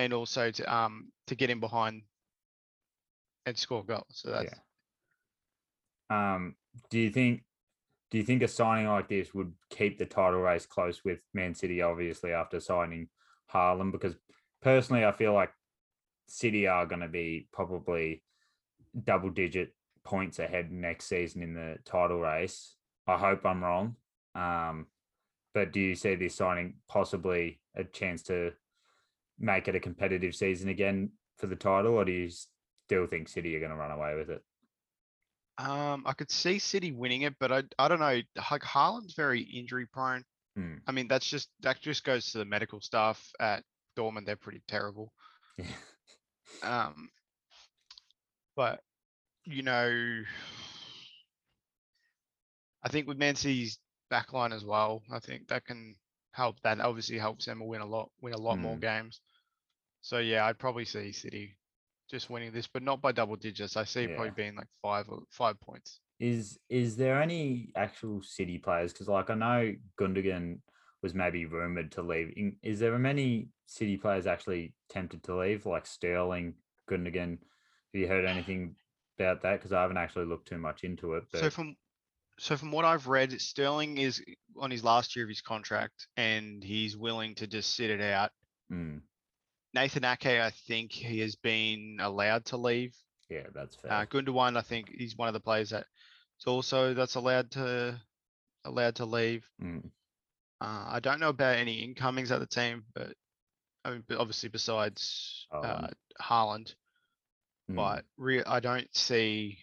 and 0.00 0.14
also 0.14 0.50
to 0.50 0.74
um 0.74 1.12
to 1.26 1.34
get 1.34 1.50
in 1.50 1.60
behind 1.60 2.02
and 3.46 3.56
score 3.56 3.84
goals. 3.84 4.06
So 4.10 4.30
that's 4.30 4.52
Yeah. 6.10 6.34
Um, 6.34 6.56
do 6.88 6.98
you 6.98 7.10
think 7.10 7.44
do 8.10 8.18
you 8.18 8.24
think 8.24 8.42
a 8.42 8.48
signing 8.48 8.88
like 8.88 9.08
this 9.08 9.32
would 9.34 9.52
keep 9.68 9.98
the 9.98 10.06
title 10.06 10.40
race 10.40 10.66
close 10.66 11.04
with 11.04 11.22
Man 11.32 11.54
City, 11.54 11.80
obviously, 11.80 12.32
after 12.32 12.58
signing 12.58 13.08
Haaland? 13.52 13.92
Because 13.92 14.16
personally, 14.62 15.04
I 15.04 15.12
feel 15.12 15.32
like 15.32 15.52
City 16.26 16.66
are 16.66 16.86
going 16.86 17.02
to 17.02 17.08
be 17.08 17.46
probably 17.52 18.24
double 19.04 19.30
digit 19.30 19.74
points 20.02 20.40
ahead 20.40 20.72
next 20.72 21.06
season 21.06 21.42
in 21.42 21.54
the 21.54 21.76
title 21.84 22.18
race. 22.18 22.74
I 23.06 23.16
hope 23.16 23.46
I'm 23.46 23.62
wrong. 23.62 23.94
Um, 24.34 24.86
but 25.54 25.72
do 25.72 25.78
you 25.78 25.94
see 25.94 26.16
this 26.16 26.34
signing 26.34 26.74
possibly 26.88 27.60
a 27.76 27.84
chance 27.84 28.22
to 28.24 28.52
make 29.40 29.66
it 29.66 29.74
a 29.74 29.80
competitive 29.80 30.34
season 30.34 30.68
again 30.68 31.10
for 31.38 31.46
the 31.48 31.56
title, 31.56 31.94
or 31.94 32.04
do 32.04 32.12
you 32.12 32.30
still 32.86 33.06
think 33.06 33.28
City 33.28 33.56
are 33.56 33.60
going 33.60 33.70
to 33.70 33.76
run 33.76 33.90
away 33.90 34.14
with 34.14 34.30
it? 34.30 34.42
um 35.58 36.04
I 36.06 36.12
could 36.12 36.30
see 36.30 36.58
City 36.58 36.92
winning 36.92 37.22
it, 37.22 37.34
but 37.38 37.52
I 37.52 37.62
I 37.78 37.88
don't 37.88 38.00
know. 38.00 38.20
Like 38.50 38.62
Haaland's 38.62 39.14
very 39.14 39.40
injury 39.42 39.86
prone. 39.86 40.24
Hmm. 40.56 40.76
I 40.86 40.92
mean, 40.92 41.08
that's 41.08 41.28
just 41.28 41.48
that 41.60 41.80
just 41.80 42.04
goes 42.04 42.32
to 42.32 42.38
the 42.38 42.44
medical 42.44 42.80
staff 42.80 43.22
at 43.38 43.62
Dortmund. 43.96 44.26
They're 44.26 44.36
pretty 44.36 44.62
terrible. 44.68 45.12
Yeah. 45.58 45.66
Um, 46.62 47.10
but 48.56 48.80
you 49.44 49.62
know, 49.62 50.22
I 52.82 52.88
think 52.88 53.06
with 53.06 53.18
Man 53.18 53.36
City's 53.36 53.78
backline 54.10 54.54
as 54.54 54.64
well, 54.64 55.02
I 55.12 55.20
think 55.20 55.48
that 55.48 55.64
can 55.64 55.94
help. 56.32 56.60
That 56.62 56.80
obviously 56.80 57.18
helps 57.18 57.46
them 57.46 57.64
win 57.66 57.80
a 57.80 57.86
lot, 57.86 58.10
win 58.20 58.34
a 58.34 58.38
lot 58.38 58.58
more 58.58 58.76
Mm. 58.76 58.80
games. 58.80 59.20
So 60.02 60.18
yeah, 60.18 60.46
I'd 60.46 60.58
probably 60.58 60.84
see 60.84 61.12
City 61.12 61.56
just 62.10 62.30
winning 62.30 62.52
this, 62.52 62.66
but 62.66 62.82
not 62.82 63.00
by 63.00 63.12
double 63.12 63.36
digits. 63.36 63.76
I 63.76 63.84
see 63.84 64.02
it 64.02 64.14
probably 64.14 64.30
being 64.30 64.56
like 64.56 64.68
five 64.82 65.08
or 65.08 65.20
five 65.30 65.60
points. 65.60 66.00
Is 66.18 66.58
is 66.68 66.96
there 66.96 67.20
any 67.22 67.72
actual 67.76 68.22
City 68.22 68.58
players? 68.58 68.92
Because 68.92 69.08
like 69.08 69.30
I 69.30 69.34
know 69.34 69.74
Gundogan 69.98 70.60
was 71.02 71.14
maybe 71.14 71.46
rumored 71.46 71.92
to 71.92 72.02
leave. 72.02 72.54
Is 72.62 72.80
there 72.80 72.98
many 72.98 73.48
City 73.66 73.96
players 73.96 74.26
actually 74.26 74.74
tempted 74.88 75.22
to 75.24 75.38
leave, 75.38 75.64
like 75.66 75.86
Sterling, 75.86 76.54
Gundogan? 76.90 77.38
Have 77.92 78.00
you 78.00 78.06
heard 78.08 78.24
anything 78.26 78.76
about 79.18 79.42
that? 79.42 79.58
Because 79.58 79.72
I 79.72 79.82
haven't 79.82 79.96
actually 79.96 80.26
looked 80.26 80.48
too 80.48 80.58
much 80.58 80.84
into 80.84 81.14
it. 81.14 81.24
But 81.32 81.40
So 81.40 81.50
from, 81.50 81.76
so 82.42 82.56
from 82.56 82.72
what 82.72 82.84
I've 82.86 83.06
read, 83.06 83.38
Sterling 83.40 83.98
is 83.98 84.22
on 84.58 84.70
his 84.70 84.82
last 84.82 85.14
year 85.14 85.24
of 85.26 85.28
his 85.28 85.42
contract 85.42 86.06
and 86.16 86.64
he's 86.64 86.96
willing 86.96 87.34
to 87.36 87.46
just 87.46 87.74
sit 87.76 87.90
it 87.90 88.00
out. 88.00 88.30
Mm, 88.72 89.02
Nathan 89.74 90.04
Ake, 90.04 90.26
I 90.26 90.50
think 90.66 90.90
he 90.92 91.20
has 91.20 91.36
been 91.36 91.98
allowed 92.00 92.46
to 92.46 92.56
leave. 92.56 92.94
yeah, 93.28 93.44
that's 93.54 93.76
fair. 93.76 93.92
Uh, 93.92 94.06
Gundogan, 94.06 94.56
I 94.56 94.62
think 94.62 94.88
he's 94.88 95.16
one 95.16 95.28
of 95.28 95.34
the 95.34 95.40
players 95.40 95.70
that 95.70 95.84
is 96.40 96.46
also 96.46 96.94
that's 96.94 97.14
allowed 97.16 97.50
to 97.52 98.00
allowed 98.64 98.94
to 98.96 99.04
leave. 99.04 99.44
Mm, 99.62 99.90
Uh, 100.60 100.84
I 100.88 101.00
don't 101.00 101.20
know 101.20 101.28
about 101.28 101.56
any 101.56 101.82
incomings 101.82 102.30
at 102.32 102.40
the 102.40 102.46
team, 102.46 102.84
but 102.94 103.14
I 103.84 103.90
mean, 103.90 104.04
obviously 104.18 104.48
besides 104.48 105.46
uh, 105.52 105.62
Haaland. 105.62 105.94
Haaland, 106.20 106.74
mm, 107.70 107.76
but 107.76 108.04
re- 108.16 108.44
I 108.44 108.60
don't 108.60 108.88
see 108.96 109.58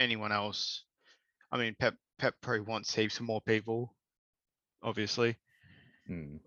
anyone 0.00 0.32
else. 0.32 0.84
I 1.50 1.58
mean, 1.58 1.74
Pep 1.78 1.94
Pep 2.18 2.34
probably 2.40 2.60
wants 2.60 2.94
heaps 2.94 3.18
of 3.20 3.26
more 3.26 3.40
people, 3.40 3.94
obviously. 4.82 5.36
mm, 6.10 6.38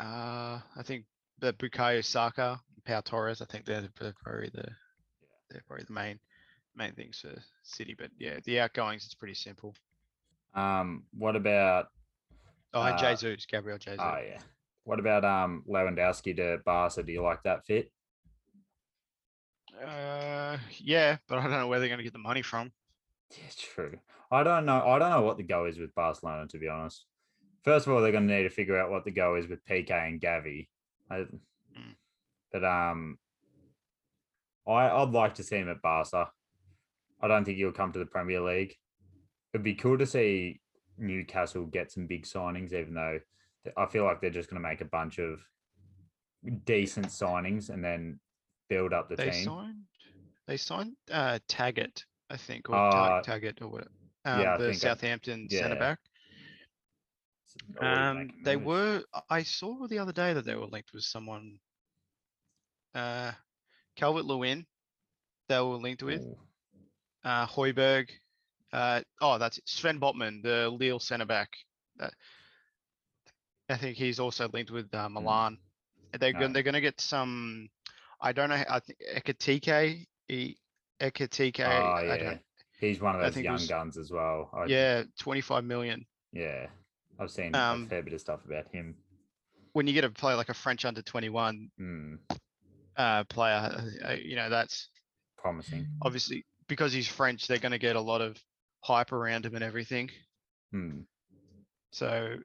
Uh, 0.00 0.60
I 0.76 0.82
think 0.82 1.04
the 1.38 1.52
Bukayo 1.52 2.04
Saka, 2.04 2.60
Pau 2.84 3.00
Torres, 3.02 3.40
I 3.42 3.44
think 3.44 3.64
they're 3.64 3.82
the- 3.82 4.14
probably 4.22 4.48
the 4.50 4.66
they're 5.50 5.62
probably 5.66 5.84
the 5.84 5.92
main 5.92 6.18
main 6.74 6.94
things 6.94 7.20
for 7.20 7.34
City. 7.62 7.94
But 7.96 8.10
yeah, 8.18 8.40
the 8.44 8.60
outgoings 8.60 9.04
it's 9.04 9.14
pretty 9.14 9.34
simple. 9.34 9.74
Um, 10.54 11.04
what 11.12 11.36
about? 11.36 11.88
Oh, 12.74 12.82
and 12.82 12.94
Uh, 12.94 13.14
Jesus, 13.14 13.44
Gabriel 13.46 13.78
Jesus. 13.78 14.00
Oh 14.00 14.18
yeah. 14.26 14.40
What 14.84 14.98
about 14.98 15.24
um 15.24 15.62
Lewandowski 15.68 16.34
to 16.36 16.58
Barca? 16.64 17.02
Do 17.02 17.12
you 17.12 17.22
like 17.22 17.42
that 17.44 17.64
fit? 17.66 17.92
Uh, 19.80 20.58
yeah, 20.78 21.16
but 21.28 21.38
I 21.38 21.42
don't 21.42 21.50
know 21.52 21.68
where 21.68 21.80
they're 21.80 21.88
gonna 21.88 22.02
get 22.02 22.12
the 22.12 22.18
money 22.18 22.42
from. 22.42 22.72
Yeah, 23.36 23.50
true. 23.56 23.98
I 24.30 24.42
don't 24.42 24.64
know. 24.66 24.82
I 24.86 24.98
don't 24.98 25.10
know 25.10 25.22
what 25.22 25.36
the 25.36 25.42
go 25.42 25.66
is 25.66 25.78
with 25.78 25.94
Barcelona, 25.94 26.46
to 26.48 26.58
be 26.58 26.68
honest. 26.68 27.04
First 27.64 27.86
of 27.86 27.92
all, 27.92 28.00
they're 28.00 28.12
going 28.12 28.26
to 28.28 28.34
need 28.34 28.42
to 28.44 28.50
figure 28.50 28.78
out 28.78 28.90
what 28.90 29.04
the 29.04 29.10
go 29.10 29.36
is 29.36 29.46
with 29.46 29.64
PK 29.64 29.90
and 29.90 30.20
Gavi. 30.20 30.68
I, 31.10 31.26
Mm. 31.78 31.94
But 32.52 32.64
um, 32.64 33.18
I 34.68 34.88
I'd 34.90 35.10
like 35.10 35.34
to 35.36 35.42
see 35.42 35.56
him 35.56 35.70
at 35.70 35.80
Barca. 35.80 36.30
I 37.22 37.28
don't 37.28 37.44
think 37.44 37.56
he'll 37.56 37.72
come 37.72 37.92
to 37.92 37.98
the 37.98 38.04
Premier 38.06 38.40
League. 38.40 38.76
It'd 39.54 39.64
be 39.64 39.74
cool 39.74 39.96
to 39.98 40.06
see 40.06 40.60
Newcastle 40.98 41.64
get 41.66 41.90
some 41.90 42.06
big 42.06 42.24
signings, 42.24 42.72
even 42.72 42.94
though 42.94 43.20
I 43.76 43.86
feel 43.86 44.04
like 44.04 44.20
they're 44.20 44.30
just 44.30 44.50
going 44.50 44.62
to 44.62 44.68
make 44.68 44.80
a 44.80 44.86
bunch 44.86 45.18
of 45.18 45.40
decent 46.64 47.06
signings 47.06 47.70
and 47.70 47.82
then 47.82 48.18
build 48.68 48.92
up 48.92 49.08
the 49.08 49.16
They 49.16 49.30
team. 49.30 49.44
signed, 49.44 49.82
they 50.46 50.56
signed 50.56 50.96
uh 51.10 51.38
Targett, 51.48 52.04
I 52.32 52.36
think, 52.38 52.68
or 52.70 52.74
Uh, 52.74 53.22
Targett 53.22 53.60
or 53.60 53.68
what? 53.68 53.88
Um, 54.24 54.40
yeah, 54.40 54.54
I 54.54 54.56
the 54.58 54.64
think 54.70 54.76
I- 54.76 54.78
Southampton 54.78 55.46
yeah. 55.50 55.60
centre 55.60 55.76
back. 55.78 55.98
Um, 57.80 58.30
they 58.44 58.56
were. 58.56 59.04
I- 59.12 59.22
I 59.38 59.42
saw 59.42 59.86
the 59.86 59.98
other 59.98 60.12
day 60.12 60.32
that 60.32 60.44
they 60.46 60.54
were 60.54 60.66
linked 60.66 60.92
with 60.94 61.04
someone. 61.04 61.58
Uh, 62.94 63.32
Calvert 63.96 64.24
Lewin. 64.24 64.66
They 65.48 65.58
were 65.60 65.76
linked 65.76 66.02
with 66.02 66.22
Ooh. 66.22 66.38
uh 67.24 67.46
Hoiberg. 67.46 68.08
Uh, 68.72 69.02
oh, 69.20 69.36
that's 69.36 69.58
it, 69.58 69.68
Sven 69.68 70.00
Botman, 70.00 70.42
the 70.42 70.70
Lille 70.70 70.98
centre 70.98 71.26
back. 71.26 71.50
That 71.96 72.14
I 73.68 73.76
think 73.76 73.98
he's 73.98 74.18
also 74.18 74.48
linked 74.48 74.70
with 74.70 74.92
uh, 74.94 75.08
Milan. 75.10 75.58
They're 76.18 76.32
No. 76.32 76.40
going. 76.40 76.52
They're 76.54 76.62
going 76.62 76.74
to 76.74 76.80
get 76.80 77.00
some. 77.00 77.68
I 78.20 78.32
don't 78.32 78.48
know. 78.48 78.64
I 78.68 78.80
think 78.80 78.98
Ekitike. 79.14 80.06
Ekitike. 81.02 81.60
Oh, 81.60 81.70
I 81.70 82.02
yeah. 82.04 82.16
don't. 82.16 82.40
He's 82.80 83.00
one 83.00 83.14
of 83.14 83.20
those 83.20 83.42
young 83.42 83.54
was- 83.54 83.68
guns 83.68 83.96
as 83.98 84.10
well. 84.10 84.50
I, 84.52 84.66
Yeah, 84.66 85.02
twenty-five 85.20 85.64
million. 85.64 86.06
Yeah. 86.32 86.66
I've 87.18 87.30
seen 87.30 87.54
Um, 87.54 87.84
a 87.84 87.88
fair 87.88 88.02
bit 88.02 88.14
of 88.14 88.20
stuff 88.20 88.44
about 88.44 88.66
him. 88.72 88.96
When 89.74 89.86
you 89.86 89.92
get 89.92 90.04
a 90.04 90.10
player 90.10 90.36
like 90.36 90.48
a 90.48 90.54
French 90.54 90.84
under 90.84 91.02
twenty-one 91.02 91.70
Mm, 91.80 92.18
uh, 92.96 93.24
player, 93.24 93.92
uh, 94.04 94.12
you 94.12 94.36
know 94.36 94.48
that's 94.50 94.88
promising. 95.36 95.86
obviously 96.02 96.44
because 96.68 96.92
he's 96.92 97.08
French. 97.08 97.46
They're 97.46 97.58
going 97.58 97.72
to 97.72 97.78
get 97.78 97.96
a 97.96 98.00
lot 98.00 98.20
of 98.20 98.36
hype 98.80 99.12
around 99.12 99.44
him 99.46 99.54
and 99.54 99.62
everything. 99.64 100.10
Mm, 100.74 101.04
So 101.92 102.36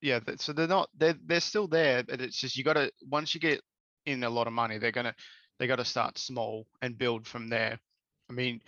yeah, 0.00 0.20
so 0.36 0.52
they're 0.52 0.66
not 0.66 0.88
they're 0.96 1.16
they're 1.26 1.40
still 1.40 1.68
there, 1.68 2.02
but 2.02 2.20
it's 2.20 2.36
just 2.36 2.56
you 2.56 2.64
gotta 2.64 2.90
once 3.08 3.34
you 3.34 3.40
get 3.40 3.60
in 4.06 4.22
a 4.24 4.30
lot 4.30 4.46
of 4.46 4.52
money, 4.52 4.78
they're 4.78 4.92
gonna 4.92 5.14
they 5.58 5.66
gotta 5.66 5.84
start 5.84 6.18
small 6.18 6.66
and 6.82 6.98
build 6.98 7.26
from 7.26 7.48
there. 7.48 7.78
I 8.30 8.32
mean, 8.32 8.60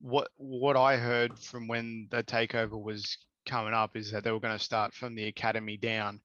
what 0.00 0.28
what 0.36 0.76
I 0.76 0.96
heard 0.96 1.38
from 1.38 1.68
when 1.68 2.08
the 2.10 2.22
takeover 2.22 2.80
was 2.80 3.18
coming 3.46 3.74
up 3.74 3.96
is 3.96 4.10
that 4.12 4.24
they 4.24 4.32
were 4.32 4.40
gonna 4.40 4.58
start 4.58 4.94
from 4.94 5.14
the 5.14 5.26
academy 5.26 5.76
down. 5.76 6.20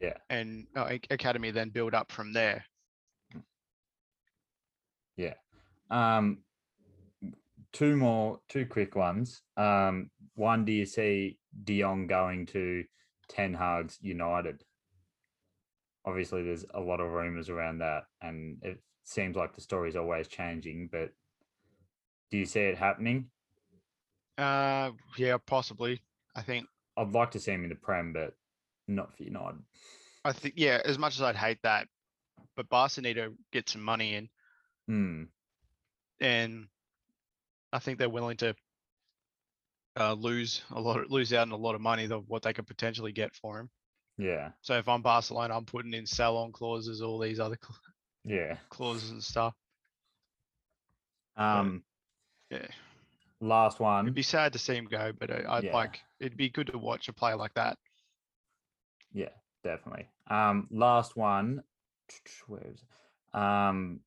Yeah. 0.00 0.16
And 0.30 0.66
uh, 0.76 0.96
academy 1.10 1.50
then 1.50 1.70
build 1.70 1.94
up 1.94 2.12
from 2.12 2.32
there. 2.32 2.64
yeah. 5.16 5.34
Um, 5.90 6.38
two 7.72 7.96
more, 7.96 8.40
two 8.48 8.64
quick 8.64 8.96
ones. 8.96 9.42
Um, 9.56 10.10
one, 10.34 10.64
do 10.64 10.72
you 10.72 10.86
see 10.86 11.38
Dion 11.64 12.06
going 12.06 12.46
to 12.46 12.84
Ten 13.28 13.52
Hag's 13.52 13.98
United? 14.00 14.62
Obviously, 16.04 16.44
there's 16.44 16.64
a 16.72 16.80
lot 16.80 17.00
of 17.00 17.10
rumors 17.10 17.50
around 17.50 17.78
that, 17.78 18.04
and 18.22 18.58
it 18.62 18.78
seems 19.08 19.36
like 19.36 19.54
the 19.54 19.60
story's 19.60 19.96
always 19.96 20.28
changing. 20.28 20.88
But 20.90 21.12
do 22.30 22.38
you 22.38 22.44
see 22.44 22.60
it 22.60 22.76
happening? 22.78 23.26
Uh, 24.36 24.92
yeah, 25.16 25.36
possibly. 25.46 26.00
I 26.36 26.42
think 26.42 26.66
I'd 26.96 27.12
like 27.12 27.32
to 27.32 27.40
see 27.40 27.52
him 27.52 27.64
in 27.64 27.70
the 27.70 27.74
Prem, 27.74 28.12
but 28.12 28.34
not 28.86 29.16
for 29.16 29.24
United. 29.24 29.60
I 30.24 30.32
think 30.32 30.54
yeah. 30.56 30.80
As 30.84 30.98
much 30.98 31.16
as 31.16 31.22
I'd 31.22 31.36
hate 31.36 31.58
that, 31.62 31.88
but 32.56 32.68
Barca 32.68 33.00
need 33.00 33.14
to 33.14 33.32
get 33.52 33.68
some 33.68 33.82
money 33.82 34.14
in. 34.14 34.28
Hmm. 34.86 35.24
and 36.18 36.66
I 37.74 37.78
think 37.78 37.98
they're 37.98 38.08
willing 38.08 38.38
to 38.38 38.54
uh, 40.00 40.14
lose 40.14 40.62
a 40.70 40.80
lot, 40.80 41.10
lose 41.10 41.30
out 41.34 41.42
on 41.42 41.52
a 41.52 41.56
lot 41.56 41.74
of 41.74 41.82
money 41.82 42.04
of 42.06 42.24
what 42.26 42.42
they 42.42 42.54
could 42.54 42.66
potentially 42.66 43.12
get 43.12 43.34
for 43.34 43.60
him. 43.60 43.68
Yeah. 44.16 44.50
So 44.62 44.78
if 44.78 44.88
I'm 44.88 45.02
Barcelona, 45.02 45.54
I'm 45.54 45.66
putting 45.66 45.92
in 45.92 46.06
sell-on 46.06 46.52
clauses, 46.52 47.02
all 47.02 47.18
these 47.18 47.38
other 47.38 47.58
Yeah. 48.24 48.56
clauses 48.68 49.10
and 49.10 49.22
stuff. 49.22 49.54
Um, 51.36 51.84
Yeah, 52.50 52.66
last 53.40 53.80
one. 53.80 54.06
it'd 54.06 54.14
be 54.14 54.22
sad 54.22 54.52
to 54.54 54.58
see 54.58 54.74
him 54.74 54.86
go, 54.86 55.12
but 55.12 55.30
I- 55.30 55.56
I'd 55.58 55.64
Yeah. 55.64 55.74
like 55.74 56.00
it'd 56.18 56.36
be 56.36 56.48
good 56.50 56.66
to 56.68 56.78
watch 56.78 57.08
a 57.08 57.12
player 57.12 57.36
like 57.36 57.54
that. 57.54 57.78
Yeah, 59.12 59.32
definitely. 59.62 60.08
Um, 60.26 60.66
last 60.70 61.16
one. 61.16 61.62
Where 62.46 62.66
is 62.66 62.82
it? 62.82 63.38
Um, 63.38 64.00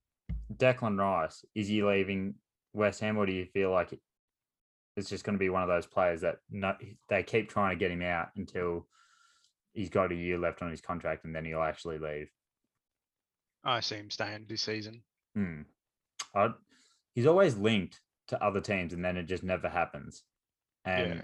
Declan 0.54 1.00
Rice. 1.00 1.45
Is 1.56 1.67
he 1.67 1.84
leaving 1.84 2.36
West 2.74 3.00
Ham, 3.00 3.17
or 3.17 3.26
do 3.26 3.32
you 3.32 3.45
feel 3.45 3.71
like 3.71 3.93
it- 3.93 4.04
it's 4.97 5.10
just 5.10 5.24
going 5.24 5.36
to 5.36 5.39
be 5.39 5.50
one 5.50 5.63
of 5.63 5.69
those 5.69 5.88
players 5.88 6.21
that 6.21 6.39
no, 6.50 6.78
they 7.08 7.24
keep 7.24 7.50
trying 7.50 7.69
to 7.76 7.80
get 7.80 7.91
him 7.91 8.02
out 8.02 8.36
until 8.36 8.89
he's 9.74 9.89
got 9.89 10.12
a 10.12 10.15
year 10.15 10.38
left 10.38 10.62
on 10.62 10.69
his 10.69 10.82
contract, 10.82 11.24
and 11.24 11.34
then 11.34 11.45
he'll 11.45 11.62
actually 11.63 11.97
leave? 11.97 12.30
I 13.63 13.80
see 13.80 13.95
him 13.95 14.10
staying 14.10 14.45
this 14.50 14.62
season. 14.62 15.04
Hmm. 15.36 15.62
I, 16.36 16.50
he's 17.13 17.26
always 17.26 17.56
linked 17.56 18.00
to 18.30 18.43
other 18.43 18.62
teams, 18.62 18.93
and 18.93 19.04
then 19.04 19.17
it 19.17 19.24
just 19.24 19.43
never 19.43 19.69
happens. 19.69 20.24
And 20.86 21.24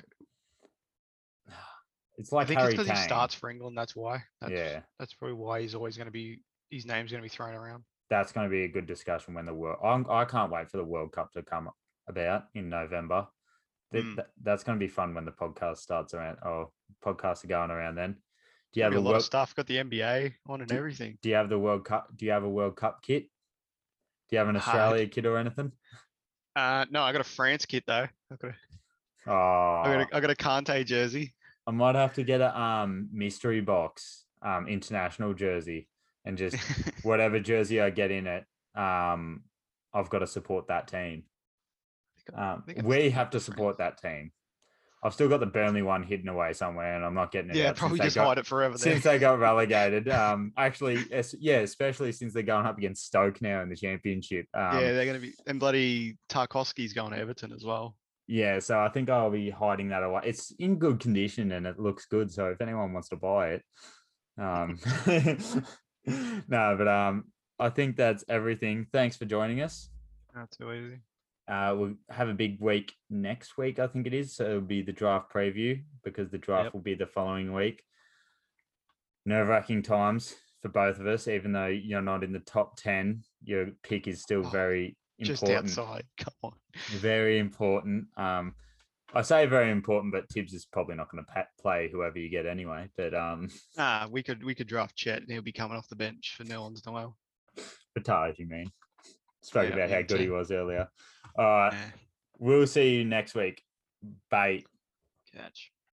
yeah, 1.48 1.54
it's 2.18 2.32
like 2.32 2.46
I 2.46 2.48
think 2.48 2.60
Harry 2.60 2.74
it's 2.74 2.84
because 2.84 3.00
he 3.00 3.04
starts 3.04 3.34
for 3.34 3.50
England. 3.50 3.78
That's 3.78 3.96
why. 3.96 4.24
That's, 4.42 4.54
yeah. 4.54 4.80
that's 5.00 5.14
probably 5.14 5.36
why 5.36 5.62
he's 5.62 5.76
always 5.76 5.98
going 5.98 6.08
to 6.08 6.12
be 6.12 6.40
his 6.70 6.86
name's 6.86 7.12
going 7.12 7.22
to 7.22 7.26
be 7.26 7.34
thrown 7.34 7.56
around. 7.56 7.84
that's 8.10 8.32
going 8.32 8.46
to 8.46 8.52
be 8.52 8.64
a 8.64 8.68
good 8.70 8.86
discussion 8.88 9.34
when 9.34 9.46
the 9.46 9.54
world. 9.54 9.80
I'm, 9.84 10.06
I 10.10 10.26
can't 10.26 10.52
wait 10.52 10.70
for 10.70 10.78
the 10.78 10.84
World 10.84 11.12
Cup 11.12 11.32
to 11.34 11.42
come 11.42 11.70
about 12.08 12.46
in 12.54 12.70
November. 12.70 13.28
Mm. 13.94 14.16
th- 14.16 14.28
that's 14.44 14.64
going 14.64 14.78
to 14.78 14.86
be 14.86 14.90
fun 14.90 15.14
when 15.16 15.26
the 15.26 15.32
podcast 15.32 15.78
starts 15.78 16.14
around. 16.14 16.38
Oh, 16.46 16.72
podcasts 17.04 17.44
are 17.44 17.48
going 17.48 17.72
around 17.72 17.96
then. 17.96 18.18
Do 18.78 18.82
you 18.82 18.84
have 18.84 18.94
a 18.94 18.98
a 18.98 19.00
lot 19.00 19.06
world, 19.10 19.18
of 19.18 19.24
stuff. 19.26 19.56
Got 19.56 19.66
the 19.66 19.78
NBA 19.78 20.34
on 20.48 20.62
and 20.62 20.70
Do- 20.70 20.76
everything. 20.78 21.18
Do 21.24 21.30
you 21.30 21.36
have 21.36 21.50
the 21.50 21.58
World 21.58 21.84
Cup? 21.84 22.16
Do 22.16 22.26
you 22.28 22.32
have 22.32 22.44
a 22.44 22.50
World 22.50 22.76
Cup 22.76 23.02
kit? 23.02 23.24
Do 24.30 24.36
you 24.36 24.38
have 24.38 24.50
an 24.50 24.56
Uh, 24.56 24.60
Australia 24.60 25.08
kit 25.08 25.26
or 25.26 25.40
anything? 25.40 25.72
Uh, 26.56 26.86
no, 26.92 27.02
I 27.02 27.12
got 27.12 27.22
a 27.22 27.24
France 27.24 27.66
kit 27.66 27.86
though. 27.88 28.06
I 28.32 28.36
got 28.40 28.52
a, 28.52 28.56
Oh, 29.26 29.82
I 29.84 29.94
got 29.94 30.02
a, 30.02 30.16
I 30.16 30.20
got 30.20 30.30
a 30.30 30.36
Kante 30.36 30.86
jersey. 30.86 31.34
I 31.66 31.72
might 31.72 31.96
have 31.96 32.14
to 32.14 32.24
get 32.24 32.40
a 32.40 32.56
um 32.60 33.10
mystery 33.12 33.62
box 33.62 34.26
um 34.44 34.68
international 34.68 35.34
jersey 35.34 35.88
and 36.24 36.38
just 36.38 36.56
whatever 37.04 37.40
jersey 37.40 37.82
I 37.82 37.90
get 37.90 38.12
in 38.12 38.28
it, 38.28 38.46
um, 38.76 39.42
I've 39.92 40.10
got 40.12 40.20
to 40.20 40.28
support 40.28 40.68
that 40.68 40.88
team. 40.88 41.24
Um, 42.36 42.64
we 42.84 43.10
have 43.10 43.32
to 43.32 43.40
support 43.40 43.80
that 43.80 44.00
team. 44.00 44.34
I've 45.08 45.14
still 45.14 45.30
got 45.30 45.40
the 45.40 45.46
Burnley 45.46 45.82
one 45.82 46.04
hidden 46.04 46.28
away 46.28 46.52
somewhere, 46.52 46.96
and 46.96 47.06
I'm 47.06 47.14
not 47.14 47.32
getting 47.32 47.50
it. 47.52 47.56
Yeah, 47.56 47.72
probably 47.72 48.00
just 48.00 48.16
got- 48.16 48.28
hide 48.28 48.38
it 48.40 48.46
forever 48.46 48.78
there. 48.78 48.94
since 48.94 49.04
they 49.06 49.18
got 49.18 49.40
relegated. 49.40 50.10
Um, 50.18 50.52
actually, 50.58 50.98
yeah, 51.40 51.60
especially 51.60 52.12
since 52.12 52.34
they're 52.34 52.44
going 52.44 52.66
up 52.66 52.78
against 52.78 53.06
Stoke 53.06 53.42
now 53.42 53.62
in 53.62 53.70
the 53.70 53.76
championship. 53.76 54.48
Um, 54.54 54.80
yeah, 54.82 54.92
they're 54.92 55.06
going 55.06 55.22
to 55.22 55.26
be. 55.26 55.34
And 55.48 55.60
bloody 55.60 56.18
Tarkowski's 56.30 56.92
going 56.94 57.14
to 57.14 57.18
Everton 57.18 57.54
as 57.54 57.64
well. 57.64 57.96
yeah, 58.28 58.60
so 58.60 58.80
I 58.80 58.90
think 58.90 59.10
I'll 59.10 59.32
be 59.32 59.50
hiding 59.50 59.90
that 59.90 60.04
away. 60.04 60.22
It's 60.26 60.52
in 60.60 60.78
good 60.78 61.00
condition 61.00 61.54
and 61.54 61.66
it 61.66 61.80
looks 61.80 62.06
good. 62.08 62.30
So 62.32 62.48
if 62.48 62.60
anyone 62.60 62.92
wants 62.92 63.08
to 63.10 63.16
buy 63.16 63.52
it, 63.52 63.64
um, 64.38 64.78
no, 66.48 66.76
but 66.78 66.88
um, 66.88 67.26
I 67.60 67.70
think 67.70 67.96
that's 67.96 68.26
everything. 68.28 68.88
Thanks 68.92 69.16
for 69.16 69.26
joining 69.26 69.62
us. 69.62 69.90
Not 70.36 70.52
too 70.52 70.72
easy. 70.74 71.00
Uh, 71.48 71.74
we'll 71.78 71.96
have 72.10 72.28
a 72.28 72.34
big 72.34 72.60
week 72.60 72.94
next 73.10 73.58
week, 73.58 73.80
I 73.80 73.88
think 73.88 74.06
it 74.06 74.14
is. 74.14 74.36
So 74.36 74.44
it'll 74.46 74.62
be 74.62 74.82
the 74.82 74.92
draft 74.92 75.32
preview 75.32 75.82
because 76.04 76.30
the 76.30 76.38
draft 76.38 76.66
Yep. 76.66 76.74
will 76.74 76.82
be 76.82 76.96
the 76.96 77.08
following 77.08 77.54
week. 77.54 77.84
Nerve 79.26 79.48
wracking 79.48 79.82
times 79.82 80.36
for 80.62 80.70
both 80.70 81.00
of 81.00 81.08
us, 81.08 81.28
even 81.28 81.54
though 81.54 81.68
you're 81.68 82.02
not 82.02 82.24
in 82.24 82.34
the 82.34 82.40
top 82.40 82.78
10, 82.78 83.24
your 83.44 83.68
pick 83.84 84.08
is 84.08 84.22
still 84.22 84.46
Oh, 84.46 84.50
very 84.50 84.98
important. 85.20 85.68
Just 85.68 85.80
outside. 85.80 86.06
Come 86.18 86.34
on. 86.44 86.54
Very 86.90 87.40
important. 87.40 88.08
Um, 88.18 88.56
I 89.14 89.22
say 89.22 89.46
very 89.46 89.72
important, 89.72 90.12
but 90.14 90.30
Thibs 90.30 90.54
is 90.54 90.66
probably 90.66 90.96
not 90.96 91.10
going 91.10 91.24
to 91.26 91.48
play 91.62 91.90
whoever 91.90 92.20
you 92.20 92.30
get 92.30 92.46
anyway. 92.46 92.90
But 92.98 93.14
um, 93.14 93.50
Nah, 93.78 94.08
we 94.10 94.22
could 94.22 94.44
we 94.44 94.54
could 94.54 94.68
draft 94.68 94.98
Chet 94.98 95.22
and 95.22 95.32
he'll 95.32 95.42
be 95.42 95.54
coming 95.54 95.78
off 95.78 95.88
the 95.88 95.96
bench 95.96 96.36
for 96.38 96.44
Nerlens 96.44 96.86
Noel. 96.86 97.18
Bataj, 97.98 98.38
you 98.38 98.48
mean? 98.48 98.70
Spoke 99.42 99.70
Yeah, 99.70 99.76
about 99.76 99.90
how 99.90 100.02
good 100.02 100.20
he 100.20 100.30
was 100.30 100.52
earlier. 100.52 100.90
All 101.38 101.46
right. 101.46 101.74
Yeah, 101.74 101.90
We'll 102.40 102.68
see 102.68 102.96
you 102.98 103.06
next 103.06 103.36
week. 103.36 103.64
Bye. 104.30 104.64
catch. 105.36 105.72